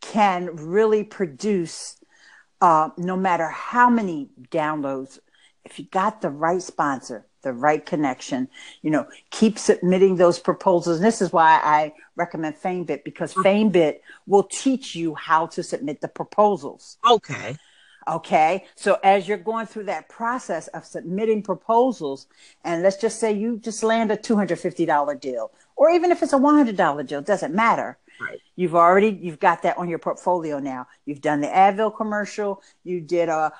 can 0.00 0.54
really 0.56 1.04
produce 1.04 1.96
uh, 2.60 2.90
no 2.96 3.16
matter 3.16 3.48
how 3.48 3.90
many 3.90 4.28
downloads 4.50 5.18
if 5.64 5.78
you 5.78 5.84
got 5.86 6.20
the 6.20 6.30
right 6.30 6.62
sponsor 6.62 7.26
the 7.42 7.52
right 7.52 7.86
connection 7.86 8.48
you 8.82 8.90
know 8.90 9.06
keep 9.30 9.58
submitting 9.58 10.16
those 10.16 10.38
proposals 10.38 10.96
and 10.96 11.04
this 11.04 11.20
is 11.20 11.32
why 11.32 11.60
i 11.62 11.92
recommend 12.16 12.56
famebit 12.56 13.04
because 13.04 13.34
famebit 13.34 13.98
will 14.26 14.42
teach 14.44 14.94
you 14.94 15.14
how 15.14 15.46
to 15.46 15.62
submit 15.62 16.00
the 16.00 16.08
proposals 16.08 16.98
Okay. 17.08 17.56
Okay. 18.08 18.64
So 18.76 18.98
as 19.02 19.26
you're 19.26 19.36
going 19.36 19.66
through 19.66 19.84
that 19.84 20.08
process 20.08 20.68
of 20.68 20.84
submitting 20.84 21.42
proposals, 21.42 22.28
and 22.64 22.82
let's 22.82 22.96
just 22.96 23.18
say 23.18 23.32
you 23.32 23.58
just 23.58 23.82
land 23.82 24.12
a 24.12 24.16
$250 24.16 25.20
deal, 25.20 25.50
or 25.74 25.90
even 25.90 26.12
if 26.12 26.22
it's 26.22 26.32
a 26.32 26.38
$100 26.38 27.06
deal, 27.06 27.20
doesn't 27.20 27.54
matter. 27.54 27.98
Right. 28.20 28.40
You've 28.56 28.74
already, 28.74 29.18
you've 29.20 29.38
got 29.40 29.62
that 29.62 29.76
on 29.78 29.88
your 29.88 29.98
portfolio 29.98 30.58
now. 30.58 30.86
You've 31.04 31.20
done 31.20 31.40
the 31.40 31.48
Advil 31.48 31.94
commercial. 31.94 32.62
You 32.84 33.00
did 33.00 33.28
a 33.28 33.52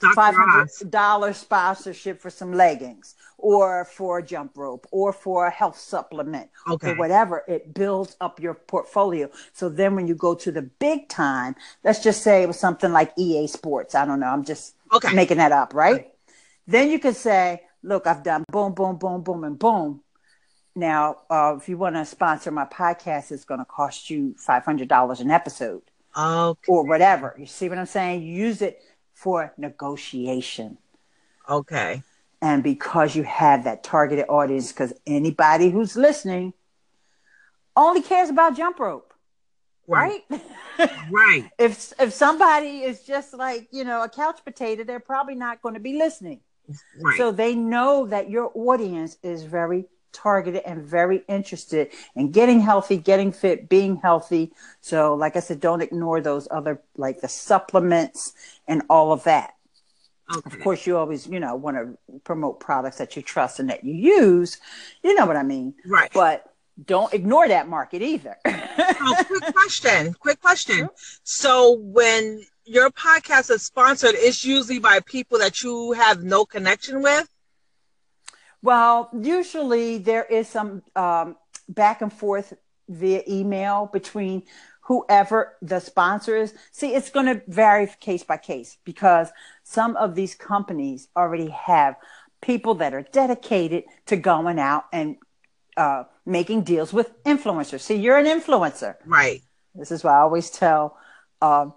$500 0.00 1.34
sponsorship 1.34 2.20
for 2.20 2.30
some 2.30 2.52
leggings 2.52 3.14
or 3.38 3.84
for 3.84 4.18
a 4.18 4.22
jump 4.26 4.56
rope 4.56 4.86
or 4.90 5.12
for 5.12 5.46
a 5.46 5.50
health 5.50 5.78
supplement 5.78 6.50
Okay. 6.68 6.88
or 6.88 6.94
whatever. 6.94 7.44
It 7.46 7.74
builds 7.74 8.16
up 8.20 8.40
your 8.40 8.54
portfolio. 8.54 9.30
So 9.52 9.68
then 9.68 9.94
when 9.94 10.06
you 10.08 10.14
go 10.14 10.34
to 10.34 10.50
the 10.50 10.62
big 10.62 11.08
time, 11.08 11.54
let's 11.84 12.02
just 12.02 12.22
say 12.22 12.42
it 12.42 12.46
was 12.48 12.58
something 12.58 12.92
like 12.92 13.12
EA 13.16 13.46
Sports. 13.46 13.94
I 13.94 14.04
don't 14.04 14.20
know. 14.20 14.26
I'm 14.26 14.44
just 14.44 14.74
Okay. 14.92 15.14
making 15.14 15.36
that 15.36 15.52
up, 15.52 15.74
right? 15.74 16.08
Then 16.66 16.90
you 16.90 16.98
could 16.98 17.16
say, 17.16 17.62
look, 17.82 18.06
I've 18.06 18.22
done 18.22 18.44
boom, 18.50 18.74
boom, 18.74 18.96
boom, 18.98 19.22
boom, 19.22 19.44
and 19.44 19.58
boom. 19.58 20.02
Now, 20.74 21.18
uh, 21.28 21.56
if 21.58 21.68
you 21.68 21.76
want 21.76 21.96
to 21.96 22.04
sponsor 22.04 22.50
my 22.50 22.64
podcast, 22.64 23.32
it's 23.32 23.44
going 23.44 23.60
to 23.60 23.64
cost 23.66 24.08
you 24.10 24.34
$500 24.46 25.20
an 25.20 25.30
episode 25.30 25.82
Okay. 26.16 26.72
or 26.72 26.86
whatever. 26.86 27.34
You 27.38 27.46
see 27.46 27.68
what 27.68 27.78
I'm 27.78 27.86
saying? 27.86 28.22
You 28.22 28.34
use 28.34 28.62
it 28.62 28.80
for 29.12 29.52
negotiation. 29.58 30.78
Okay. 31.48 32.02
And 32.42 32.62
because 32.62 33.14
you 33.14 33.22
have 33.24 33.64
that 33.64 33.82
targeted 33.82 34.26
audience, 34.28 34.72
because 34.72 34.92
anybody 35.06 35.70
who's 35.70 35.96
listening 35.96 36.54
only 37.76 38.00
cares 38.02 38.30
about 38.30 38.56
jump 38.56 38.78
rope, 38.78 39.12
right? 39.86 40.22
Right. 41.10 41.50
if 41.58 41.92
if 42.00 42.14
somebody 42.14 42.84
is 42.84 43.02
just 43.02 43.34
like 43.34 43.68
you 43.70 43.84
know 43.84 44.02
a 44.02 44.08
couch 44.08 44.40
potato, 44.46 44.82
they're 44.82 44.98
probably 44.98 45.34
not 45.34 45.60
going 45.60 45.74
to 45.74 45.80
be 45.80 45.98
listening. 45.98 46.40
Right. 46.98 47.18
So 47.18 47.32
they 47.32 47.54
know 47.54 48.06
that 48.06 48.30
your 48.30 48.50
audience 48.54 49.18
is 49.22 49.42
very 49.42 49.84
targeted 50.12 50.62
and 50.64 50.82
very 50.82 51.22
interested 51.28 51.90
in 52.14 52.30
getting 52.30 52.60
healthy, 52.60 52.96
getting 52.96 53.32
fit, 53.32 53.68
being 53.68 53.96
healthy. 53.96 54.52
So, 54.80 55.14
like 55.14 55.36
I 55.36 55.40
said, 55.40 55.60
don't 55.60 55.82
ignore 55.82 56.20
those 56.20 56.48
other 56.50 56.80
like 56.96 57.20
the 57.20 57.28
supplements 57.28 58.32
and 58.66 58.82
all 58.88 59.12
of 59.12 59.24
that. 59.24 59.54
okay. 60.34 60.56
Of 60.56 60.62
course, 60.62 60.86
you 60.86 60.96
always, 60.96 61.26
you 61.26 61.40
know, 61.40 61.54
want 61.56 61.76
to 61.76 62.18
promote 62.24 62.60
products 62.60 62.98
that 62.98 63.16
you 63.16 63.22
trust 63.22 63.58
and 63.60 63.70
that 63.70 63.84
you 63.84 63.94
use. 63.94 64.58
You 65.02 65.14
know 65.14 65.26
what 65.26 65.36
I 65.36 65.42
mean? 65.42 65.74
Right. 65.86 66.10
But 66.12 66.46
don't 66.86 67.12
ignore 67.12 67.48
that 67.48 67.68
market 67.68 68.02
either. 68.02 68.36
Oh, 69.02 69.24
quick 69.26 69.54
question. 69.54 70.14
Quick 70.14 70.40
question. 70.42 70.88
So 71.22 71.78
when 71.80 72.42
your 72.64 72.90
podcast 72.90 73.50
is 73.50 73.62
sponsored, 73.62 74.14
it's 74.14 74.44
usually 74.44 74.78
by 74.78 75.00
people 75.00 75.38
that 75.38 75.62
you 75.62 75.92
have 75.92 76.22
no 76.22 76.44
connection 76.44 77.00
with. 77.02 77.26
Well, 78.62 79.10
usually 79.18 79.98
there 79.98 80.24
is 80.24 80.48
some 80.48 80.82
um, 80.96 81.36
back 81.68 82.02
and 82.02 82.12
forth 82.12 82.52
via 82.88 83.22
email 83.28 83.88
between 83.92 84.42
whoever 84.82 85.56
the 85.62 85.78
sponsor 85.78 86.36
is. 86.36 86.52
See, 86.72 86.94
it's 86.94 87.10
going 87.10 87.26
to 87.26 87.42
vary 87.46 87.88
case 88.00 88.24
by 88.24 88.36
case 88.36 88.76
because 88.84 89.30
some 89.62 89.96
of 89.96 90.14
these 90.14 90.34
companies 90.34 91.08
already 91.16 91.48
have 91.50 91.96
people 92.42 92.74
that 92.76 92.92
are 92.92 93.02
dedicated 93.12 93.84
to 94.06 94.16
going 94.16 94.58
out 94.58 94.84
and 94.92 95.16
uh, 95.76 96.04
making 96.26 96.62
deals 96.62 96.92
with 96.92 97.22
influencers. 97.24 97.80
See, 97.80 97.96
you're 97.96 98.18
an 98.18 98.26
influencer. 98.26 98.96
Right. 99.06 99.42
This 99.74 99.92
is 99.92 100.02
why 100.02 100.12
I 100.12 100.20
always 100.20 100.50
tell 100.50 100.96
um, 101.40 101.74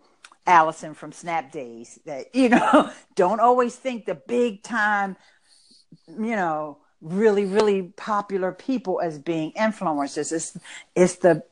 Allison 0.47 0.93
from 0.93 1.11
Snap 1.11 1.51
Days 1.51 1.99
that, 2.05 2.33
you 2.33 2.49
know, 2.49 2.89
don't 3.15 3.39
always 3.39 3.75
think 3.75 4.05
the 4.05 4.15
big 4.15 4.63
time, 4.63 5.15
you 6.07 6.35
know, 6.35 6.77
really, 7.01 7.45
really 7.45 7.93
popular 7.95 8.51
people 8.51 9.01
as 9.01 9.19
being 9.19 9.51
influencers. 9.53 10.31
It's, 10.31 10.57
it's 10.95 11.15
the 11.17 11.43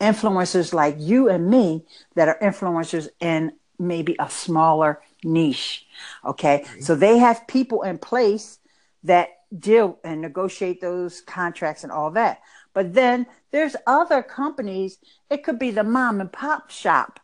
influencers 0.00 0.72
like 0.72 0.96
you 0.98 1.28
and 1.28 1.48
me 1.48 1.84
that 2.14 2.28
are 2.28 2.38
influencers 2.40 3.08
in 3.20 3.52
maybe 3.78 4.16
a 4.18 4.28
smaller 4.28 5.00
niche. 5.24 5.86
Okay. 6.24 6.64
So 6.80 6.94
they 6.94 7.18
have 7.18 7.46
people 7.46 7.82
in 7.82 7.98
place 7.98 8.58
that 9.04 9.30
deal 9.56 9.98
and 10.04 10.20
negotiate 10.20 10.80
those 10.80 11.20
contracts 11.20 11.84
and 11.84 11.92
all 11.92 12.10
that. 12.12 12.40
But 12.74 12.94
then 12.94 13.26
there's 13.50 13.76
other 13.86 14.22
companies. 14.22 14.98
It 15.30 15.42
could 15.42 15.58
be 15.58 15.70
the 15.70 15.84
mom 15.84 16.20
and 16.20 16.30
pop 16.30 16.70
shop 16.70 17.20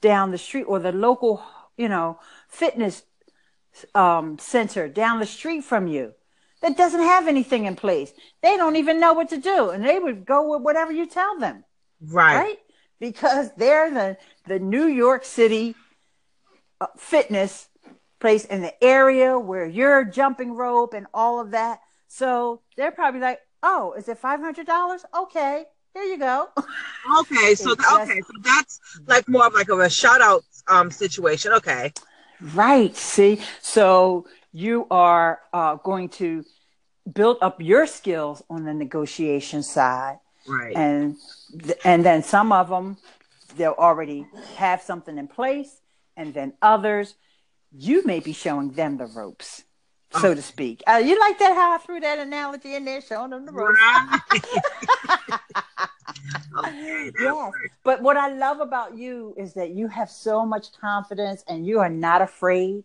down 0.00 0.30
the 0.30 0.38
street 0.38 0.64
or 0.64 0.78
the 0.78 0.92
local, 0.92 1.42
you 1.76 1.88
know, 1.88 2.18
fitness 2.48 3.02
um, 3.94 4.38
center 4.38 4.88
down 4.88 5.20
the 5.20 5.26
street 5.26 5.64
from 5.64 5.86
you 5.86 6.14
that 6.62 6.76
doesn't 6.76 7.00
have 7.00 7.28
anything 7.28 7.66
in 7.66 7.76
place. 7.76 8.12
They 8.42 8.56
don't 8.56 8.76
even 8.76 8.98
know 9.00 9.12
what 9.12 9.28
to 9.30 9.36
do, 9.38 9.70
and 9.70 9.84
they 9.84 9.98
would 9.98 10.26
go 10.26 10.50
with 10.50 10.62
whatever 10.62 10.90
you 10.92 11.06
tell 11.06 11.38
them, 11.38 11.64
Right. 12.00 12.36
right? 12.36 12.58
Because 13.00 13.50
they're 13.56 13.90
the 13.92 14.16
the 14.46 14.58
New 14.58 14.86
York 14.86 15.24
City 15.24 15.76
uh, 16.80 16.86
fitness 16.96 17.68
place 18.20 18.44
in 18.44 18.62
the 18.62 18.84
area 18.84 19.38
where 19.38 19.66
you're 19.66 20.04
jumping 20.04 20.54
rope 20.54 20.94
and 20.94 21.06
all 21.14 21.40
of 21.40 21.52
that. 21.52 21.80
So 22.08 22.62
they're 22.76 22.90
probably 22.90 23.20
like, 23.20 23.40
"Oh, 23.62 23.92
is 23.96 24.08
it 24.08 24.18
five 24.18 24.40
hundred 24.40 24.66
dollars? 24.66 25.04
Okay, 25.16 25.64
here 25.94 26.02
you 26.02 26.18
go." 26.18 26.48
Okay. 27.20 27.54
So 27.54 27.72
okay. 27.94 28.20
So 28.20 28.32
that's 28.42 28.80
like 29.06 29.28
more 29.28 29.46
of 29.46 29.54
like 29.54 29.68
of 29.68 29.80
a 29.80 29.90
shout 29.90 30.20
out 30.20 30.42
um 30.66 30.90
situation. 30.90 31.52
Okay. 31.52 31.92
Right. 32.40 32.94
See, 32.96 33.40
so 33.60 34.26
you 34.52 34.86
are 34.90 35.40
uh, 35.52 35.76
going 35.76 36.08
to 36.10 36.44
build 37.12 37.38
up 37.40 37.60
your 37.60 37.86
skills 37.86 38.42
on 38.50 38.64
the 38.64 38.74
negotiation 38.74 39.62
side, 39.62 40.18
Right. 40.46 40.74
and 40.76 41.16
th- 41.62 41.78
and 41.84 42.04
then 42.04 42.22
some 42.22 42.52
of 42.52 42.68
them 42.68 42.96
they'll 43.56 43.72
already 43.78 44.26
have 44.56 44.82
something 44.82 45.18
in 45.18 45.26
place, 45.28 45.80
and 46.16 46.32
then 46.34 46.52
others 46.62 47.14
you 47.72 48.02
may 48.04 48.20
be 48.20 48.32
showing 48.32 48.70
them 48.72 48.96
the 48.98 49.06
ropes, 49.06 49.64
so 50.12 50.34
to 50.34 50.40
speak. 50.42 50.82
Uh, 50.86 50.96
you 51.04 51.18
like 51.20 51.38
that? 51.38 51.54
How 51.54 51.74
I 51.74 51.78
threw 51.78 52.00
that 52.00 52.18
analogy 52.18 52.74
in 52.74 52.84
there, 52.84 53.00
showing 53.00 53.30
them 53.30 53.44
the 53.46 53.52
ropes. 53.52 53.78
Right. 53.80 55.40
Yes. 57.18 57.52
But 57.84 58.02
what 58.02 58.16
I 58.16 58.28
love 58.28 58.60
about 58.60 58.96
you 58.96 59.34
is 59.36 59.54
that 59.54 59.70
you 59.70 59.88
have 59.88 60.10
so 60.10 60.44
much 60.44 60.72
confidence 60.72 61.44
and 61.48 61.66
you 61.66 61.80
are 61.80 61.88
not 61.88 62.22
afraid 62.22 62.84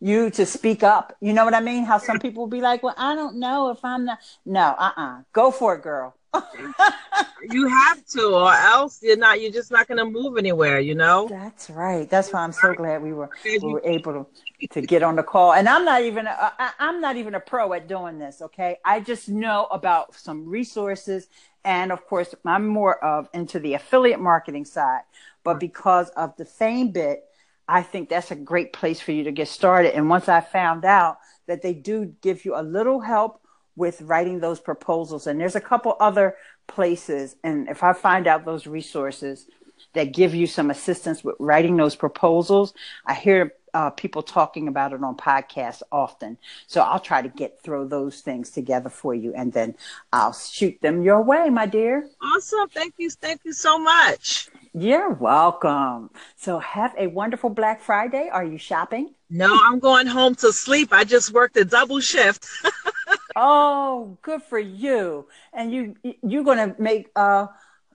you 0.00 0.30
to 0.30 0.44
speak 0.44 0.82
up. 0.82 1.16
You 1.20 1.32
know 1.32 1.44
what 1.44 1.54
I 1.54 1.60
mean? 1.60 1.84
How 1.84 1.98
some 1.98 2.18
people 2.18 2.42
will 2.42 2.50
be 2.50 2.60
like, 2.60 2.82
well, 2.82 2.94
I 2.96 3.14
don't 3.14 3.36
know 3.36 3.70
if 3.70 3.84
I'm 3.84 4.04
not. 4.04 4.18
No, 4.44 4.74
uh 4.78 4.92
uh 4.96 5.16
Go 5.32 5.50
for 5.50 5.76
it, 5.76 5.82
girl. 5.82 6.14
you 7.50 7.68
have 7.68 8.04
to, 8.06 8.34
or 8.34 8.52
else 8.52 9.00
you're 9.02 9.16
not. 9.16 9.40
You're 9.40 9.52
just 9.52 9.70
not 9.70 9.86
going 9.86 9.98
to 9.98 10.04
move 10.04 10.36
anywhere. 10.36 10.80
You 10.80 10.94
know. 10.94 11.28
That's 11.28 11.70
right. 11.70 12.08
That's 12.08 12.32
why 12.32 12.40
I'm 12.40 12.52
so 12.52 12.74
glad 12.74 13.02
we 13.02 13.12
were 13.12 13.30
we 13.44 13.58
were 13.58 13.82
able 13.84 14.26
to, 14.60 14.66
to 14.68 14.80
get 14.82 15.02
on 15.02 15.16
the 15.16 15.22
call. 15.22 15.52
And 15.52 15.68
I'm 15.68 15.84
not 15.84 16.02
even 16.02 16.26
a, 16.26 16.52
I, 16.58 16.70
I'm 16.78 17.00
not 17.00 17.16
even 17.16 17.34
a 17.34 17.40
pro 17.40 17.72
at 17.72 17.88
doing 17.88 18.18
this. 18.18 18.42
Okay, 18.42 18.78
I 18.84 19.00
just 19.00 19.28
know 19.28 19.66
about 19.70 20.14
some 20.14 20.46
resources, 20.46 21.28
and 21.64 21.92
of 21.92 22.06
course, 22.06 22.34
I'm 22.44 22.66
more 22.66 23.02
of 23.04 23.28
into 23.32 23.58
the 23.58 23.74
affiliate 23.74 24.20
marketing 24.20 24.64
side. 24.64 25.02
But 25.44 25.60
because 25.60 26.08
of 26.10 26.36
the 26.36 26.46
fame 26.46 26.90
bit, 26.90 27.24
I 27.68 27.82
think 27.82 28.08
that's 28.08 28.30
a 28.30 28.36
great 28.36 28.72
place 28.72 29.00
for 29.00 29.12
you 29.12 29.24
to 29.24 29.32
get 29.32 29.48
started. 29.48 29.94
And 29.94 30.08
once 30.08 30.28
I 30.28 30.40
found 30.40 30.84
out 30.84 31.18
that 31.46 31.62
they 31.62 31.74
do 31.74 32.14
give 32.20 32.44
you 32.44 32.56
a 32.56 32.62
little 32.62 33.00
help 33.00 33.40
with 33.76 34.02
writing 34.02 34.40
those 34.40 34.60
proposals. 34.60 35.26
And 35.26 35.40
there's 35.40 35.56
a 35.56 35.60
couple 35.60 35.96
other 36.00 36.36
places. 36.66 37.36
And 37.42 37.68
if 37.68 37.82
I 37.82 37.92
find 37.92 38.26
out 38.26 38.44
those 38.44 38.66
resources 38.66 39.46
that 39.94 40.12
give 40.12 40.34
you 40.34 40.46
some 40.46 40.70
assistance 40.70 41.22
with 41.24 41.36
writing 41.38 41.76
those 41.76 41.96
proposals, 41.96 42.74
I 43.06 43.14
hear 43.14 43.52
uh, 43.74 43.90
people 43.90 44.22
talking 44.22 44.68
about 44.68 44.92
it 44.92 45.02
on 45.02 45.16
podcasts 45.16 45.82
often. 45.90 46.38
So 46.66 46.80
I'll 46.80 47.00
try 47.00 47.22
to 47.22 47.28
get 47.28 47.60
throw 47.62 47.86
those 47.86 48.20
things 48.20 48.50
together 48.50 48.88
for 48.88 49.14
you, 49.14 49.34
and 49.34 49.52
then 49.52 49.74
I'll 50.12 50.32
shoot 50.32 50.80
them 50.80 51.02
your 51.02 51.20
way, 51.20 51.50
my 51.50 51.66
dear. 51.66 52.08
Awesome! 52.22 52.68
Thank 52.68 52.94
you, 52.98 53.10
thank 53.10 53.40
you 53.44 53.52
so 53.52 53.78
much. 53.78 54.48
You're 54.72 55.10
welcome. 55.10 56.10
So 56.36 56.58
have 56.60 56.94
a 56.96 57.08
wonderful 57.08 57.50
Black 57.50 57.80
Friday. 57.80 58.28
Are 58.32 58.44
you 58.44 58.58
shopping? 58.58 59.14
No, 59.28 59.56
I'm 59.64 59.78
going 59.80 60.06
home 60.06 60.34
to 60.36 60.52
sleep. 60.52 60.92
I 60.92 61.04
just 61.04 61.32
worked 61.32 61.56
a 61.56 61.64
double 61.64 62.00
shift. 62.00 62.46
oh, 63.36 64.18
good 64.22 64.42
for 64.42 64.58
you. 64.58 65.26
And 65.52 65.72
you 65.72 65.96
you're 66.22 66.44
going 66.44 66.58
to 66.58 66.80
make 66.80 67.10
uh, 67.16 67.46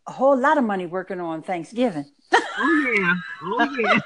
a 0.08 0.12
whole 0.12 0.38
lot 0.38 0.58
of 0.58 0.64
money 0.64 0.86
working 0.86 1.20
on 1.20 1.42
Thanksgiving. 1.42 2.06
oh 2.34 2.94
yeah. 2.98 3.14
Oh 3.44 3.78
yeah. 3.80 4.00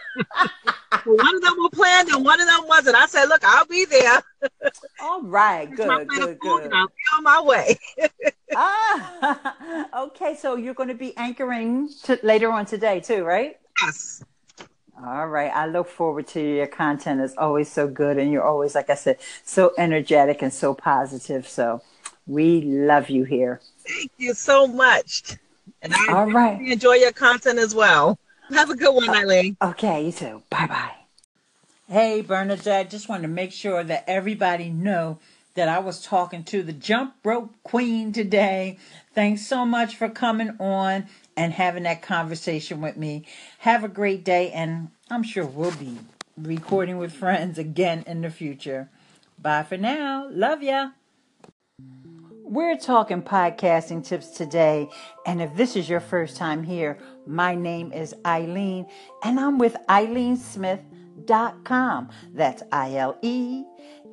one 1.06 1.36
of 1.36 1.42
them 1.42 1.56
were 1.62 1.70
planned 1.70 2.10
and 2.10 2.24
one 2.24 2.40
of 2.40 2.48
them 2.48 2.68
wasn't. 2.68 2.96
I 2.96 3.06
said, 3.08 3.26
"Look, 3.26 3.44
I'll 3.44 3.66
be 3.66 3.86
there." 3.86 4.24
All 5.02 5.22
right, 5.24 5.70
good, 5.70 6.08
good, 6.08 6.40
good. 6.40 6.74
I'll 6.74 6.88
be 6.88 6.94
on 7.16 7.24
my 7.24 7.42
way. 7.42 7.78
ah, 8.56 9.86
okay. 10.04 10.36
So 10.36 10.56
you're 10.56 10.74
going 10.74 10.90
to 10.90 10.96
be 10.96 11.16
anchoring 11.18 11.90
to, 12.04 12.20
later 12.24 12.52
on 12.52 12.66
today 12.66 13.00
too, 13.00 13.24
right? 13.24 13.58
Yes. 13.82 14.24
All 15.06 15.28
right. 15.28 15.52
I 15.54 15.66
look 15.66 15.90
forward 15.90 16.28
to 16.28 16.40
your 16.42 16.68
content. 16.68 17.20
It's 17.20 17.36
always 17.38 17.70
so 17.70 17.88
good. 17.88 18.18
And 18.18 18.32
you're 18.32 18.44
always, 18.44 18.74
like 18.74 18.90
I 18.90 18.96
said, 18.96 19.18
so 19.44 19.74
energetic 19.78 20.42
and 20.42 20.54
so 20.54 20.74
positive. 20.74 21.48
So 21.48 21.82
we 22.26 22.62
love 22.62 23.10
you 23.10 23.26
here. 23.26 23.60
Thank 23.86 24.12
you 24.18 24.34
so 24.34 24.66
much. 24.66 25.38
And 25.82 25.94
I 25.94 26.14
All 26.14 26.32
right. 26.32 26.60
enjoy 26.62 26.94
your 26.94 27.12
content 27.12 27.60
as 27.60 27.76
well. 27.76 28.18
Have 28.52 28.70
a 28.70 28.76
good 28.76 28.96
one, 28.96 29.10
oh, 29.10 29.14
Ileane. 29.14 29.58
Okay, 29.62 30.06
you 30.06 30.12
too. 30.12 30.42
Bye 30.50 30.68
bye. 30.68 30.92
Hey, 31.90 32.22
Bernadette, 32.22 32.86
I 32.88 32.90
just 32.90 33.10
wanted 33.10 33.24
to 33.24 33.28
make 33.28 33.52
sure 33.52 33.84
that 33.84 34.06
everybody 34.08 34.70
know 34.70 35.20
that 35.56 35.68
I 35.68 35.80
was 35.80 36.02
talking 36.02 36.44
to 36.46 36.64
the 36.64 36.74
jump 36.74 37.16
rope 37.24 37.54
queen 37.64 38.12
today. 38.14 38.78
Thanks 39.14 39.46
so 39.46 39.66
much 39.66 39.96
for 39.96 40.10
coming 40.10 40.56
on 40.60 41.08
and 41.36 41.52
having 41.54 41.84
that 41.84 42.02
conversation 42.02 42.82
with 42.82 42.98
me. 42.98 43.26
Have 43.60 43.84
a 43.84 43.90
great 43.90 44.24
day, 44.24 44.52
and 44.52 44.90
I'm 45.10 45.24
sure 45.24 45.46
we'll 45.46 45.72
be 45.72 45.98
recording 46.38 46.98
with 46.98 47.12
friends 47.14 47.58
again 47.58 48.04
in 48.08 48.22
the 48.22 48.30
future. 48.30 48.90
Bye 49.40 49.64
for 49.64 49.78
now. 49.78 50.30
Love 50.32 50.64
ya. 50.64 50.92
We're 52.46 52.78
talking 52.78 53.22
podcasting 53.24 54.06
tips 54.06 54.30
today, 54.30 54.90
and 55.26 55.42
if 55.42 55.56
this 55.56 55.76
is 55.76 55.90
your 55.90 56.00
first 56.00 56.38
time 56.38 56.64
here, 56.64 57.00
my 57.26 57.56
name 57.56 57.92
is 57.92 58.14
Ileane, 58.24 58.88
and 59.24 59.40
I'm 59.40 59.58
with 59.58 59.76
IleaneSmith.com. 59.90 62.10
That's 62.34 62.62
I 62.72 62.96
L 62.96 63.18
E 63.24 63.64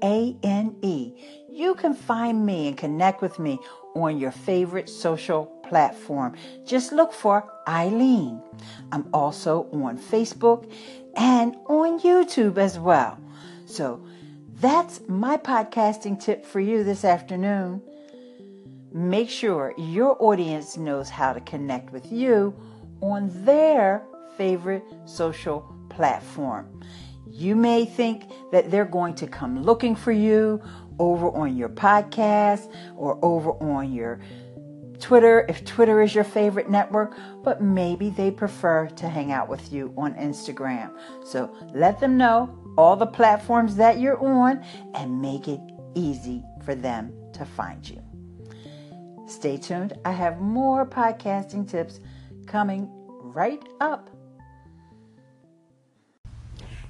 A 0.02 0.34
N 0.42 0.74
E. 0.80 1.12
You 1.50 1.74
can 1.74 1.92
find 1.92 2.46
me 2.46 2.68
and 2.68 2.78
connect 2.78 3.20
with 3.20 3.38
me 3.38 3.60
on 3.94 4.18
your 4.18 4.30
favorite 4.30 4.88
social 4.88 5.46
platform. 5.62 6.34
Just 6.66 6.92
look 6.92 7.12
for 7.12 7.50
Ileane. 7.66 8.42
I'm 8.92 9.08
also 9.12 9.68
on 9.72 9.98
Facebook 9.98 10.70
and 11.16 11.56
on 11.66 12.00
YouTube 12.00 12.58
as 12.58 12.78
well. 12.78 13.18
So 13.66 14.04
that's 14.60 15.00
my 15.08 15.36
podcasting 15.36 16.20
tip 16.20 16.44
for 16.44 16.60
you 16.60 16.84
this 16.84 17.04
afternoon. 17.04 17.82
Make 18.92 19.30
sure 19.30 19.72
your 19.78 20.16
audience 20.22 20.76
knows 20.76 21.08
how 21.08 21.32
to 21.32 21.40
connect 21.40 21.92
with 21.92 22.10
you 22.12 22.54
on 23.00 23.30
their 23.44 24.02
favorite 24.36 24.84
social 25.06 25.74
platform. 25.88 26.82
You 27.26 27.54
may 27.54 27.84
think 27.84 28.24
that 28.50 28.70
they're 28.70 28.84
going 28.84 29.14
to 29.14 29.26
come 29.26 29.62
looking 29.62 29.94
for 29.94 30.12
you 30.12 30.60
over 31.00 31.30
on 31.30 31.56
your 31.56 31.70
podcast 31.70 32.72
or 32.96 33.18
over 33.24 33.52
on 33.54 33.92
your 33.92 34.20
Twitter, 35.00 35.46
if 35.48 35.64
Twitter 35.64 36.02
is 36.02 36.14
your 36.14 36.24
favorite 36.24 36.68
network, 36.68 37.16
but 37.42 37.62
maybe 37.62 38.10
they 38.10 38.30
prefer 38.30 38.86
to 38.86 39.08
hang 39.08 39.32
out 39.32 39.48
with 39.48 39.72
you 39.72 39.94
on 39.96 40.14
Instagram. 40.14 40.92
So 41.24 41.50
let 41.72 41.98
them 41.98 42.18
know 42.18 42.54
all 42.76 42.96
the 42.96 43.06
platforms 43.06 43.76
that 43.76 43.98
you're 43.98 44.22
on 44.22 44.62
and 44.94 45.20
make 45.20 45.48
it 45.48 45.60
easy 45.94 46.44
for 46.64 46.74
them 46.74 47.12
to 47.32 47.44
find 47.44 47.88
you. 47.88 48.02
Stay 49.26 49.56
tuned. 49.56 49.94
I 50.04 50.12
have 50.12 50.40
more 50.40 50.84
podcasting 50.84 51.68
tips 51.68 52.00
coming 52.46 52.88
right 53.22 53.62
up. 53.80 54.09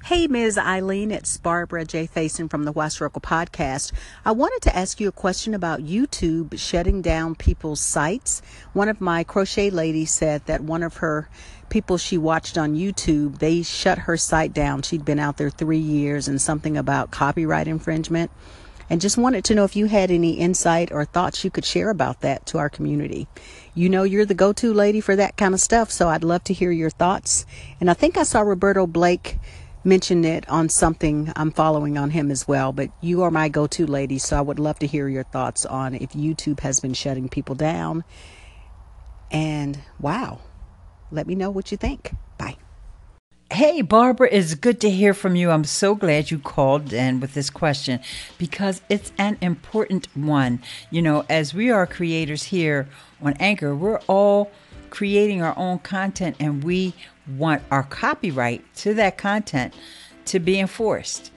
Hey, 0.05 0.25
Ms. 0.25 0.57
Ileane, 0.57 1.11
it's 1.11 1.37
Barbara 1.37 1.85
J. 1.85 2.07
Faison 2.07 2.49
from 2.49 2.63
the 2.63 2.89
Circle 2.89 3.21
Podcast. 3.21 3.91
I 4.25 4.31
wanted 4.31 4.63
to 4.63 4.75
ask 4.75 4.99
you 4.99 5.07
a 5.07 5.11
question 5.11 5.53
about 5.53 5.81
YouTube 5.81 6.57
shutting 6.57 7.03
down 7.03 7.35
people's 7.35 7.79
sites. 7.79 8.41
One 8.73 8.89
of 8.89 8.99
my 8.99 9.23
crochet 9.23 9.69
ladies 9.69 10.11
said 10.11 10.43
that 10.47 10.61
one 10.61 10.81
of 10.81 10.97
her 10.97 11.29
people 11.69 11.99
she 11.99 12.17
watched 12.17 12.57
on 12.57 12.73
YouTube, 12.73 13.37
they 13.37 13.61
shut 13.61 13.99
her 13.99 14.17
site 14.17 14.53
down. 14.53 14.81
She'd 14.81 15.05
been 15.05 15.19
out 15.19 15.37
there 15.37 15.51
three 15.51 15.77
years 15.77 16.27
and 16.27 16.41
something 16.41 16.77
about 16.77 17.11
copyright 17.11 17.67
infringement. 17.67 18.31
And 18.89 18.99
just 18.99 19.19
wanted 19.19 19.45
to 19.45 19.55
know 19.55 19.63
if 19.63 19.75
you 19.75 19.85
had 19.85 20.09
any 20.09 20.33
insight 20.33 20.91
or 20.91 21.05
thoughts 21.05 21.45
you 21.45 21.51
could 21.51 21.63
share 21.63 21.91
about 21.91 22.21
that 22.21 22.47
to 22.47 22.57
our 22.57 22.69
community. 22.69 23.27
You 23.73 23.87
know, 23.87 24.03
you're 24.03 24.25
the 24.25 24.33
go 24.33 24.51
to 24.51 24.73
lady 24.73 24.99
for 24.99 25.15
that 25.15 25.37
kind 25.37 25.53
of 25.53 25.61
stuff, 25.61 25.91
so 25.91 26.09
I'd 26.09 26.25
love 26.25 26.43
to 26.45 26.53
hear 26.53 26.71
your 26.71 26.89
thoughts. 26.89 27.45
And 27.79 27.89
I 27.89 27.93
think 27.93 28.17
I 28.17 28.23
saw 28.23 28.41
Roberto 28.41 28.85
Blake 28.85 29.37
mention 29.83 30.25
it 30.25 30.47
on 30.49 30.69
something 30.69 31.31
I'm 31.35 31.51
following 31.51 31.97
on 31.97 32.11
him 32.11 32.31
as 32.31 32.47
well. 32.47 32.71
But 32.71 32.91
you 33.01 33.23
are 33.23 33.31
my 33.31 33.49
go 33.49 33.67
to 33.67 33.85
lady, 33.85 34.17
so 34.17 34.37
I 34.37 34.41
would 34.41 34.59
love 34.59 34.79
to 34.79 34.87
hear 34.87 35.07
your 35.07 35.23
thoughts 35.23 35.65
on 35.65 35.95
if 35.95 36.11
YouTube 36.11 36.61
has 36.61 36.79
been 36.79 36.93
shutting 36.93 37.29
people 37.29 37.55
down. 37.55 38.03
And 39.31 39.79
wow, 39.99 40.39
let 41.09 41.27
me 41.27 41.35
know 41.35 41.49
what 41.49 41.71
you 41.71 41.77
think. 41.77 42.13
Bye. 42.37 42.57
Hey, 43.51 43.81
Barbara, 43.81 44.29
it's 44.31 44.55
good 44.55 44.79
to 44.81 44.89
hear 44.89 45.13
from 45.13 45.35
you. 45.35 45.51
I'm 45.51 45.65
so 45.65 45.93
glad 45.93 46.31
you 46.31 46.39
called 46.39 46.93
in 46.93 47.19
with 47.19 47.33
this 47.33 47.49
question 47.49 47.99
because 48.37 48.81
it's 48.87 49.11
an 49.17 49.37
important 49.41 50.07
one. 50.15 50.61
You 50.89 51.01
know, 51.01 51.25
as 51.29 51.53
we 51.53 51.69
are 51.69 51.85
creators 51.85 52.43
here 52.43 52.87
on 53.21 53.33
Anchor, 53.39 53.75
we're 53.75 53.99
all 54.07 54.51
creating 54.89 55.41
our 55.41 55.57
own 55.57 55.79
content 55.79 56.37
and 56.39 56.63
we 56.63 56.93
want 57.27 57.63
our 57.71 57.83
copyright 57.83 58.63
to 58.75 58.93
that 58.95 59.17
content 59.17 59.73
to 60.25 60.39
be 60.39 60.59
enforced. 60.59 61.31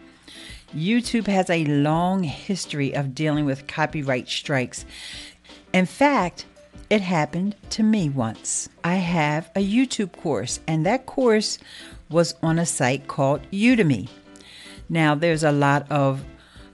YouTube 0.74 1.26
has 1.26 1.48
a 1.48 1.64
long 1.64 2.24
history 2.24 2.94
of 2.94 3.14
dealing 3.14 3.44
with 3.44 3.66
copyright 3.66 4.28
strikes. 4.28 4.84
In 5.72 5.86
fact, 5.86 6.46
it 6.90 7.00
happened 7.00 7.56
to 7.70 7.82
me 7.82 8.08
once. 8.08 8.68
I 8.82 8.96
have 8.96 9.50
a 9.54 9.60
YouTube 9.60 10.12
course, 10.12 10.60
and 10.66 10.84
that 10.84 11.06
course 11.06 11.58
was 12.10 12.34
on 12.42 12.58
a 12.58 12.66
site 12.66 13.08
called 13.08 13.40
Udemy. 13.50 14.08
Now, 14.88 15.14
there's 15.14 15.44
a 15.44 15.52
lot 15.52 15.90
of 15.90 16.24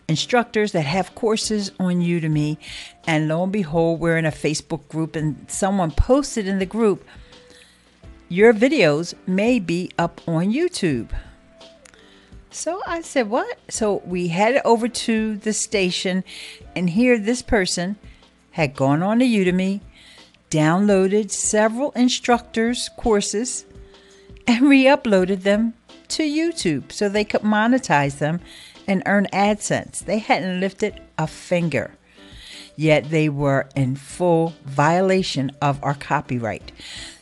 instructors 0.09 0.73
that 0.73 0.83
have 0.83 1.15
courses 1.15 1.71
on 1.79 2.01
Udemy, 2.01 2.59
and 3.07 3.29
lo 3.29 3.45
and 3.45 3.53
behold, 3.53 4.01
we're 4.01 4.19
in 4.19 4.27
a 4.27 4.33
Facebook 4.33 4.89
group, 4.89 5.15
and 5.15 5.49
someone 5.49 5.93
posted 5.93 6.49
in 6.49 6.59
the 6.59 6.67
group, 6.67 7.05
Your 8.33 8.55
videos 8.55 9.15
may 9.27 9.59
be 9.59 9.91
up 9.99 10.21
on 10.29 10.53
YouTube. 10.53 11.09
So 12.53 12.81
I 12.87 13.01
said, 13.01 13.29
What? 13.29 13.59
So 13.69 14.03
we 14.05 14.29
headed 14.29 14.63
over 14.65 14.87
to 14.87 15.37
the 15.37 15.53
station, 15.53 16.23
and 16.77 16.91
here 16.91 17.19
this 17.19 17.43
person 17.43 17.97
had 18.53 18.77
gone 18.77 19.03
on 19.03 19.19
to 19.19 19.25
Udemy, 19.25 19.81
downloaded 20.49 21.33
several 21.33 21.91
instructors' 21.97 22.89
courses, 22.97 23.65
and 24.47 24.63
re 24.63 24.85
uploaded 24.85 25.43
them 25.43 25.75
to 26.11 26.23
YouTube 26.23 26.93
so 26.93 27.09
they 27.09 27.25
could 27.25 27.43
monetize 27.43 28.19
them 28.19 28.39
and 28.87 29.03
earn 29.07 29.27
AdSense. 29.33 30.05
They 30.05 30.19
hadn't 30.19 30.61
lifted 30.61 31.01
a 31.19 31.27
finger. 31.27 31.97
yet 32.77 33.11
they 33.11 33.29
were 33.29 33.69
in 33.77 33.95
full 33.97 34.55
violation 34.65 35.51
of 35.61 35.83
our 35.83 35.95
copyright. 35.95 36.73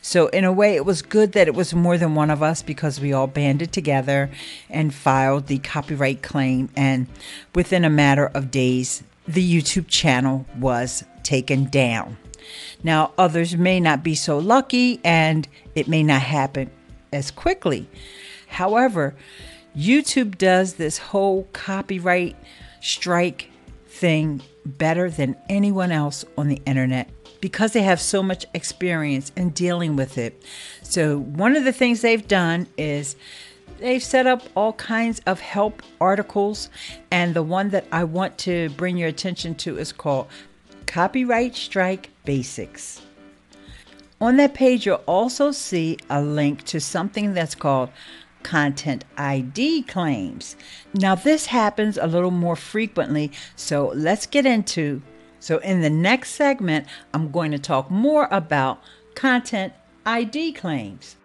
So, 0.09 0.25
in 0.29 0.43
a 0.43 0.51
way, 0.51 0.75
it 0.75 0.87
was 0.87 1.03
good 1.03 1.33
that 1.33 1.47
it 1.47 1.53
was 1.53 1.75
more 1.75 1.95
than 1.95 2.15
one 2.15 2.31
of 2.31 2.41
us 2.41 2.63
because 2.63 2.99
we 2.99 3.13
all 3.13 3.27
banded 3.27 3.71
together 3.71 4.31
and 4.67 4.91
filed 4.91 5.45
the 5.45 5.59
copyright 5.59 6.23
claim. 6.23 6.69
And 6.75 7.05
within 7.53 7.85
a 7.85 7.91
matter 7.91 8.25
of 8.25 8.49
days, 8.49 9.03
the 9.27 9.47
YouTube 9.47 9.87
channel 9.87 10.47
was 10.57 11.03
taken 11.21 11.65
down. 11.65 12.17
Now, 12.81 13.11
others 13.19 13.55
may 13.55 13.79
not 13.79 14.03
be 14.03 14.15
so 14.15 14.39
lucky 14.39 14.99
and 15.03 15.47
it 15.75 15.87
may 15.87 16.01
not 16.01 16.23
happen 16.23 16.71
as 17.13 17.29
quickly. 17.29 17.87
However, 18.47 19.13
YouTube 19.77 20.39
does 20.39 20.73
this 20.73 20.97
whole 20.97 21.47
copyright 21.53 22.35
strike 22.81 23.51
thing 23.85 24.41
better 24.65 25.11
than 25.11 25.35
anyone 25.49 25.91
else 25.91 26.25
on 26.35 26.47
the 26.47 26.63
internet 26.65 27.11
because 27.41 27.73
they 27.73 27.81
have 27.83 28.01
so 28.01 28.21
much 28.21 28.45
experience 28.53 29.31
in 29.35 29.49
dealing 29.49 29.95
with 29.95 30.17
it. 30.17 30.43
So, 30.83 31.19
one 31.19 31.55
of 31.55 31.63
the 31.63 31.73
things 31.73 32.01
they've 32.01 32.27
done 32.27 32.67
is 32.77 33.15
they've 33.79 34.03
set 34.03 34.27
up 34.27 34.43
all 34.55 34.73
kinds 34.73 35.21
of 35.25 35.39
help 35.39 35.81
articles, 36.01 36.69
and 37.11 37.33
the 37.33 37.43
one 37.43 37.69
that 37.69 37.85
I 37.91 38.03
want 38.03 38.37
to 38.39 38.69
bring 38.71 38.97
your 38.97 39.09
attention 39.09 39.55
to 39.55 39.77
is 39.77 39.91
called 39.91 40.27
Copyright 40.85 41.55
Strike 41.55 42.09
Basics. 42.25 43.01
On 44.21 44.35
that 44.35 44.53
page, 44.53 44.85
you'll 44.85 45.03
also 45.05 45.51
see 45.51 45.97
a 46.09 46.21
link 46.21 46.63
to 46.65 46.81
something 46.81 47.33
that's 47.33 47.55
called 47.55 47.89
content 48.43 49.05
ID 49.17 49.83
claims. 49.83 50.55
Now, 50.93 51.15
this 51.15 51.45
happens 51.45 51.97
a 51.97 52.07
little 52.07 52.31
more 52.31 52.55
frequently, 52.55 53.31
so 53.55 53.91
let's 53.95 54.25
get 54.25 54.45
into. 54.45 55.01
So, 55.39 55.57
in 55.59 55.81
the 55.81 55.89
next 55.89 56.31
segment, 56.31 56.87
I'm 57.13 57.31
going 57.31 57.51
to 57.51 57.59
talk 57.59 57.89
more 57.89 58.27
about 58.29 58.81
content 59.15 59.73
ID 60.05 60.53
claims. 60.53 61.15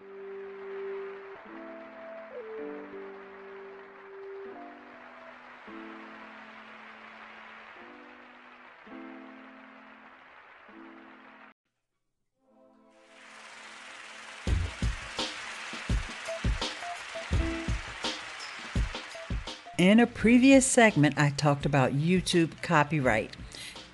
In 19.77 19.99
a 19.99 20.07
previous 20.07 20.65
segment, 20.65 21.19
I 21.19 21.31
talked 21.31 21.67
about 21.67 21.93
YouTube 21.93 22.63
copyright 22.63 23.35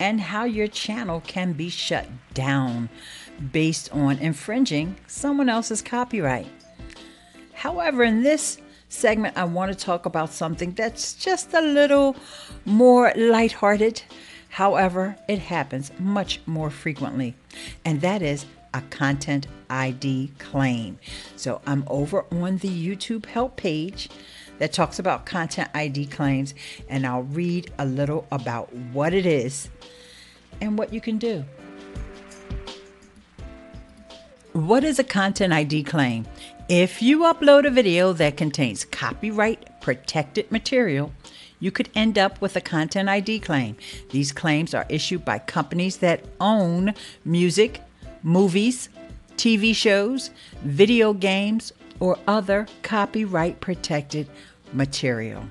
and 0.00 0.20
how 0.20 0.44
your 0.44 0.66
channel 0.66 1.20
can 1.20 1.52
be 1.52 1.68
shut 1.68 2.08
down 2.34 2.88
based 3.52 3.92
on 3.92 4.18
infringing 4.18 4.96
someone 5.06 5.48
else's 5.48 5.82
copyright. 5.82 6.48
However, 7.52 8.02
in 8.02 8.22
this 8.22 8.58
segment, 8.88 9.36
I 9.36 9.44
want 9.44 9.70
to 9.70 9.78
talk 9.78 10.06
about 10.06 10.32
something 10.32 10.72
that's 10.72 11.14
just 11.14 11.52
a 11.52 11.60
little 11.60 12.16
more 12.64 13.12
lighthearted. 13.14 14.02
However, 14.48 15.16
it 15.28 15.38
happens 15.38 15.92
much 15.98 16.40
more 16.46 16.70
frequently, 16.70 17.36
and 17.84 18.00
that 18.00 18.22
is 18.22 18.46
a 18.72 18.80
content 18.82 19.46
ID 19.68 20.32
claim. 20.38 20.98
So 21.36 21.60
I'm 21.66 21.84
over 21.86 22.24
on 22.32 22.58
the 22.58 22.68
YouTube 22.68 23.26
help 23.26 23.56
page 23.56 24.08
that 24.60 24.72
talks 24.72 24.98
about 24.98 25.26
content 25.26 25.68
ID 25.74 26.06
claims, 26.06 26.54
and 26.88 27.06
I'll 27.06 27.24
read 27.24 27.72
a 27.78 27.86
little 27.86 28.26
about 28.30 28.72
what 28.72 29.12
it 29.12 29.26
is 29.26 29.68
and 30.60 30.78
what 30.78 30.92
you 30.92 31.00
can 31.00 31.18
do. 31.18 31.44
What 34.52 34.84
is 34.84 34.98
a 34.98 35.04
content 35.04 35.52
ID 35.52 35.84
claim? 35.84 36.26
If 36.68 37.00
you 37.00 37.20
upload 37.20 37.66
a 37.66 37.70
video 37.70 38.12
that 38.12 38.36
contains 38.36 38.84
copyright 38.84 39.80
protected 39.80 40.52
material, 40.52 41.12
you 41.58 41.70
could 41.70 41.88
end 41.94 42.18
up 42.18 42.40
with 42.40 42.54
a 42.54 42.60
content 42.60 43.08
ID 43.08 43.40
claim. 43.40 43.76
These 44.10 44.32
claims 44.32 44.74
are 44.74 44.86
issued 44.88 45.24
by 45.24 45.38
companies 45.38 45.98
that 45.98 46.24
own 46.38 46.94
music, 47.24 47.80
movies, 48.22 48.90
TV 49.36 49.74
shows, 49.74 50.30
video 50.62 51.14
games, 51.14 51.72
or 51.98 52.18
other 52.26 52.66
copyright 52.82 53.60
protected 53.60 54.28
material. 54.72 55.44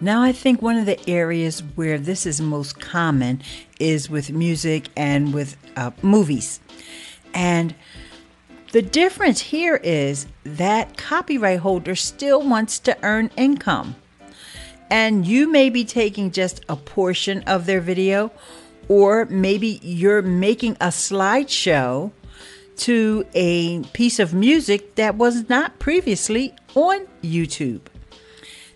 Now, 0.00 0.22
I 0.22 0.32
think 0.32 0.62
one 0.62 0.76
of 0.76 0.86
the 0.86 0.98
areas 1.08 1.60
where 1.74 1.98
this 1.98 2.26
is 2.26 2.40
most 2.40 2.80
common 2.80 3.42
is 3.78 4.10
with 4.10 4.32
music 4.32 4.88
and 4.96 5.32
with 5.34 5.56
uh, 5.76 5.90
movies. 6.02 6.60
And 7.34 7.74
the 8.72 8.82
difference 8.82 9.40
here 9.40 9.76
is 9.76 10.26
that 10.44 10.96
copyright 10.96 11.60
holder 11.60 11.94
still 11.94 12.42
wants 12.42 12.78
to 12.80 12.96
earn 13.02 13.30
income. 13.36 13.96
And 14.90 15.26
you 15.26 15.50
may 15.50 15.70
be 15.70 15.84
taking 15.84 16.30
just 16.30 16.64
a 16.68 16.76
portion 16.76 17.42
of 17.44 17.66
their 17.66 17.80
video, 17.80 18.30
or 18.88 19.26
maybe 19.26 19.78
you're 19.82 20.22
making 20.22 20.72
a 20.80 20.88
slideshow 20.88 22.12
to 22.78 23.26
a 23.34 23.82
piece 23.92 24.18
of 24.18 24.34
music 24.34 24.94
that 24.96 25.16
was 25.16 25.48
not 25.48 25.78
previously 25.78 26.54
on 26.74 27.06
YouTube. 27.22 27.82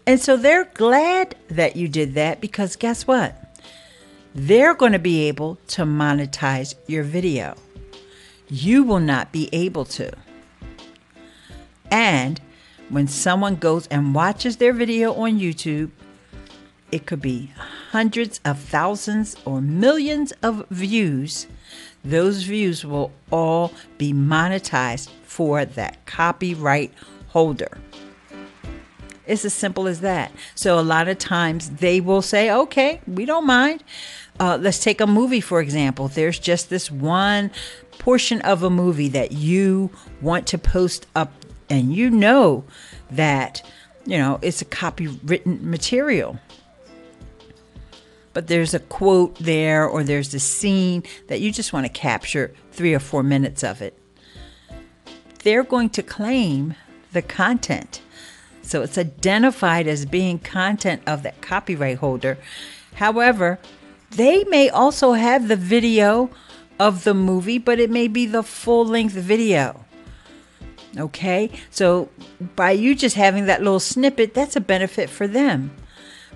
And 0.06 0.20
so 0.20 0.36
they're 0.36 0.66
glad 0.74 1.34
that 1.48 1.74
you 1.74 1.88
did 1.88 2.14
that 2.14 2.40
because 2.40 2.76
guess 2.76 3.06
what? 3.06 3.42
They're 4.34 4.74
going 4.74 4.92
to 4.92 5.00
be 5.00 5.26
able 5.28 5.58
to 5.68 5.82
monetize 5.82 6.74
your 6.86 7.02
video. 7.02 7.56
You 8.48 8.84
will 8.84 9.00
not 9.00 9.32
be 9.32 9.48
able 9.52 9.84
to. 9.86 10.12
And 11.90 12.40
when 12.88 13.08
someone 13.08 13.56
goes 13.56 13.88
and 13.88 14.14
watches 14.14 14.58
their 14.58 14.72
video 14.72 15.12
on 15.14 15.40
YouTube, 15.40 15.90
it 16.92 17.06
could 17.06 17.20
be 17.20 17.50
hundreds 17.90 18.40
of 18.44 18.60
thousands 18.60 19.36
or 19.44 19.60
millions 19.60 20.32
of 20.42 20.64
views. 20.70 21.48
Those 22.04 22.44
views 22.44 22.84
will 22.84 23.10
all 23.32 23.72
be 23.98 24.12
monetized 24.12 25.10
for 25.24 25.64
that 25.64 26.06
copyright 26.06 26.92
holder. 27.28 27.78
It's 29.26 29.44
as 29.44 29.54
simple 29.54 29.88
as 29.88 30.00
that. 30.00 30.30
So 30.54 30.78
a 30.78 30.82
lot 30.82 31.08
of 31.08 31.18
times 31.18 31.70
they 31.70 32.00
will 32.00 32.22
say, 32.22 32.50
okay, 32.50 33.00
we 33.06 33.24
don't 33.24 33.46
mind. 33.46 33.82
Uh, 34.38 34.58
let's 34.60 34.78
take 34.78 35.00
a 35.00 35.06
movie, 35.06 35.40
for 35.40 35.60
example. 35.60 36.08
There's 36.08 36.38
just 36.38 36.70
this 36.70 36.90
one 36.90 37.50
portion 37.98 38.40
of 38.42 38.62
a 38.62 38.70
movie 38.70 39.08
that 39.08 39.32
you 39.32 39.90
want 40.20 40.46
to 40.48 40.58
post 40.58 41.06
up, 41.14 41.32
and 41.68 41.94
you 41.94 42.10
know 42.10 42.64
that, 43.10 43.68
you 44.04 44.18
know, 44.18 44.38
it's 44.42 44.62
a 44.62 44.66
copywritten 44.66 45.62
material. 45.62 46.38
But 48.32 48.48
there's 48.48 48.74
a 48.74 48.80
quote 48.80 49.36
there, 49.38 49.88
or 49.88 50.04
there's 50.04 50.34
a 50.34 50.40
scene 50.40 51.02
that 51.28 51.40
you 51.40 51.50
just 51.50 51.72
want 51.72 51.86
to 51.86 51.92
capture 51.92 52.54
three 52.70 52.94
or 52.94 53.00
four 53.00 53.22
minutes 53.22 53.64
of 53.64 53.80
it. 53.80 53.98
They're 55.42 55.64
going 55.64 55.90
to 55.90 56.02
claim 56.02 56.74
the 57.12 57.22
content 57.22 58.02
so 58.66 58.82
it's 58.82 58.98
identified 58.98 59.86
as 59.86 60.04
being 60.04 60.38
content 60.38 61.02
of 61.06 61.22
that 61.22 61.40
copyright 61.40 61.98
holder. 61.98 62.36
However, 62.94 63.58
they 64.10 64.44
may 64.44 64.68
also 64.68 65.12
have 65.12 65.48
the 65.48 65.56
video 65.56 66.30
of 66.78 67.04
the 67.04 67.14
movie, 67.14 67.58
but 67.58 67.78
it 67.78 67.90
may 67.90 68.08
be 68.08 68.26
the 68.26 68.42
full 68.42 68.84
length 68.84 69.14
video. 69.14 69.84
Okay, 70.98 71.50
so 71.70 72.08
by 72.54 72.70
you 72.70 72.94
just 72.94 73.16
having 73.16 73.46
that 73.46 73.62
little 73.62 73.80
snippet, 73.80 74.34
that's 74.34 74.56
a 74.56 74.60
benefit 74.60 75.10
for 75.10 75.26
them 75.26 75.70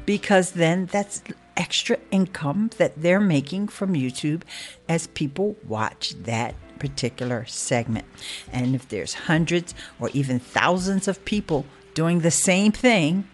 because 0.05 0.53
then 0.53 0.87
that's 0.87 1.23
extra 1.57 1.99
income 2.11 2.71
that 2.77 3.01
they're 3.01 3.21
making 3.21 3.69
from 3.69 3.95
YouTube 3.95 4.43
as 4.89 5.07
people 5.09 5.57
watch 5.67 6.15
that 6.25 6.55
particular 6.79 7.45
segment. 7.47 8.07
And 8.53 8.75
if 8.75 8.89
there's 8.89 9.15
hundreds 9.15 9.75
or 9.99 10.11
even 10.13 10.39
thousands 10.39 11.09
of 11.09 11.25
people 11.25 11.65
doing 11.95 12.21
the 12.21 12.31
same 12.31 12.73
thing, 12.73 13.29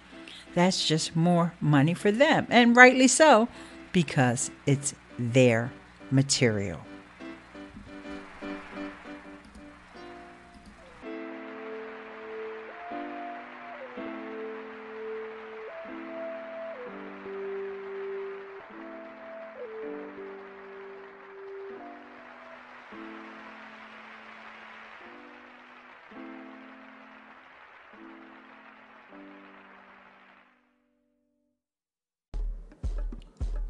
that's 0.54 0.86
just 0.86 1.14
more 1.14 1.54
money 1.60 1.94
for 1.94 2.10
them. 2.10 2.46
And 2.50 2.76
rightly 2.76 3.08
so, 3.08 3.48
because 3.92 4.50
it's 4.66 4.94
their 5.18 5.72
material. 6.10 6.80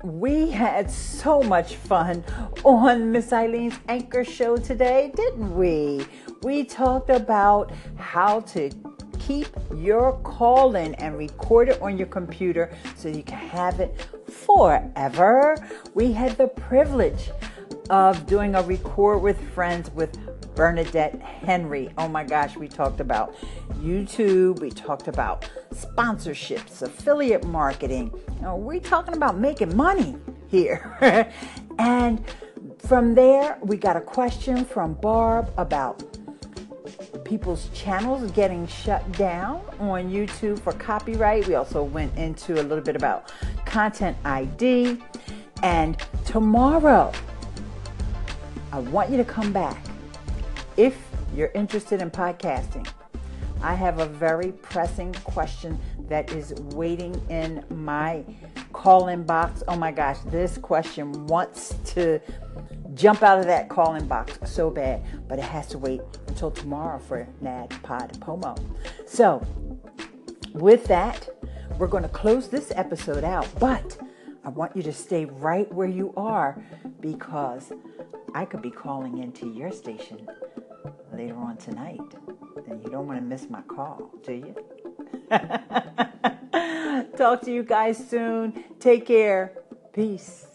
We 0.07 0.51
had 0.53 0.89
so 0.89 1.43
much 1.43 1.75
fun 1.75 2.23
on 2.63 3.11
Miss 3.11 3.33
Ileane's 3.33 3.77
Anchor 3.89 4.23
Show 4.23 4.57
today, 4.57 5.11
didn't 5.17 5.57
we? 5.57 6.07
We 6.45 6.63
talked 6.63 7.11
about 7.11 7.73
how 7.97 8.39
to 8.53 8.71
keep 9.19 9.49
your 9.75 10.13
call 10.19 10.77
in 10.77 10.95
and 10.95 11.19
record 11.19 11.71
it 11.71 11.83
on 11.83 11.99
your 11.99 12.07
computer 12.07 12.71
so 12.95 13.09
you 13.09 13.25
can 13.25 13.39
have 13.49 13.81
it 13.81 14.07
forever. 14.31 15.57
We 15.95 16.13
had 16.13 16.39
the 16.39 16.47
privilege 16.47 17.33
of 17.91 18.27
doing 18.27 18.55
a 18.55 18.63
record 18.63 19.23
with 19.23 19.41
friends 19.51 19.91
with 19.91 20.17
Bernadette 20.57 21.21
Henry. 21.21 21.91
Oh 21.99 22.09
my 22.09 22.25
gosh, 22.25 22.57
we 22.57 22.67
talked 22.67 22.99
about 22.99 23.37
YouTube, 23.75 24.59
we 24.61 24.71
talked 24.71 25.07
about 25.07 25.49
sponsorships, 25.73 26.83
affiliate 26.83 27.45
marketing. 27.45 28.11
You 28.37 28.43
know, 28.43 28.57
we're 28.57 28.81
talking 28.81 29.15
about 29.15 29.39
making 29.39 29.77
money 29.77 30.17
here. 30.49 31.31
and 31.79 32.25
from 32.79 33.15
there, 33.15 33.59
we 33.61 33.77
got 33.77 33.97
a 33.97 34.01
question 34.01 34.65
from 34.65 34.95
Barb 34.95 35.53
about 35.59 36.03
people's 37.25 37.69
channels 37.75 38.31
getting 38.31 38.67
shut 38.67 39.11
down 39.13 39.61
on 39.79 40.11
YouTube 40.11 40.59
for 40.59 40.73
copyright. 40.73 41.47
We 41.47 41.55
also 41.55 41.83
went 41.83 42.17
into 42.17 42.55
a 42.55 42.63
little 42.63 42.85
bit 42.85 42.97
about 42.97 43.33
content 43.67 44.17
ID. 44.25 45.03
And 45.63 45.97
tomorrow, 46.25 47.13
I 48.73 48.79
want 48.79 49.11
you 49.11 49.17
to 49.17 49.25
come 49.25 49.53
back 49.53 49.86
if 50.77 50.97
you're 51.35 51.53
interested 51.55 52.03
in 52.03 52.11
podcasting. 52.11 52.87
I 53.63 53.75
have 53.75 53.99
a 53.99 54.07
very 54.07 54.53
pressing 54.53 55.13
question 55.25 55.79
that 56.09 56.31
is 56.33 56.53
waiting 56.75 57.21
in 57.31 57.65
my 57.71 58.25
call 58.73 59.09
in 59.09 59.23
box. 59.23 59.63
Oh 59.67 59.77
my 59.77 59.91
gosh, 59.91 60.19
this 60.27 60.59
question 60.59 61.27
wants 61.27 61.75
to 61.87 62.21
jump 62.95 63.23
out 63.23 63.39
of 63.39 63.47
that 63.47 63.69
call 63.69 63.95
in 63.95 64.07
box 64.07 64.39
so 64.45 64.71
bad, 64.71 65.03
but 65.27 65.39
it 65.39 65.45
has 65.45 65.67
to 65.69 65.79
wait 65.79 66.01
until 66.29 66.51
tomorrow 66.51 66.99
for 66.99 67.27
NAD 67.41 67.71
Pod 67.83 68.19
Pomo. 68.21 68.55
So, 69.07 69.45
with 70.53 70.85
that, 70.87 71.29
we're 71.79 71.87
going 71.87 72.03
to 72.03 72.09
close 72.09 72.49
this 72.49 72.73
episode 72.75 73.25
out, 73.25 73.49
but 73.59 73.99
I 74.47 74.49
want 74.51 74.77
you 74.77 74.83
to 74.85 74.93
stay 74.93 75.25
right 75.25 75.71
where 75.75 75.89
you 75.89 76.15
are 76.17 76.63
because 77.01 77.73
I 78.33 78.45
could 78.45 78.63
be 78.63 78.71
calling 78.71 79.19
into 79.19 79.53
your 79.53 79.73
station 79.73 80.29
later 81.13 81.37
on 81.37 81.57
tonight. 81.57 81.99
And 82.71 82.81
you 82.85 82.89
don't 82.89 83.09
want 83.09 83.19
to 83.19 83.25
miss 83.25 83.51
my 83.51 83.63
call, 83.63 84.09
do 84.25 84.35
you? 84.35 84.55
Talk 87.17 87.43
to 87.43 87.51
you 87.51 87.65
guys 87.65 87.99
soon. 88.09 88.63
Take 88.79 89.07
care. 89.07 89.51
Peace. 89.93 90.46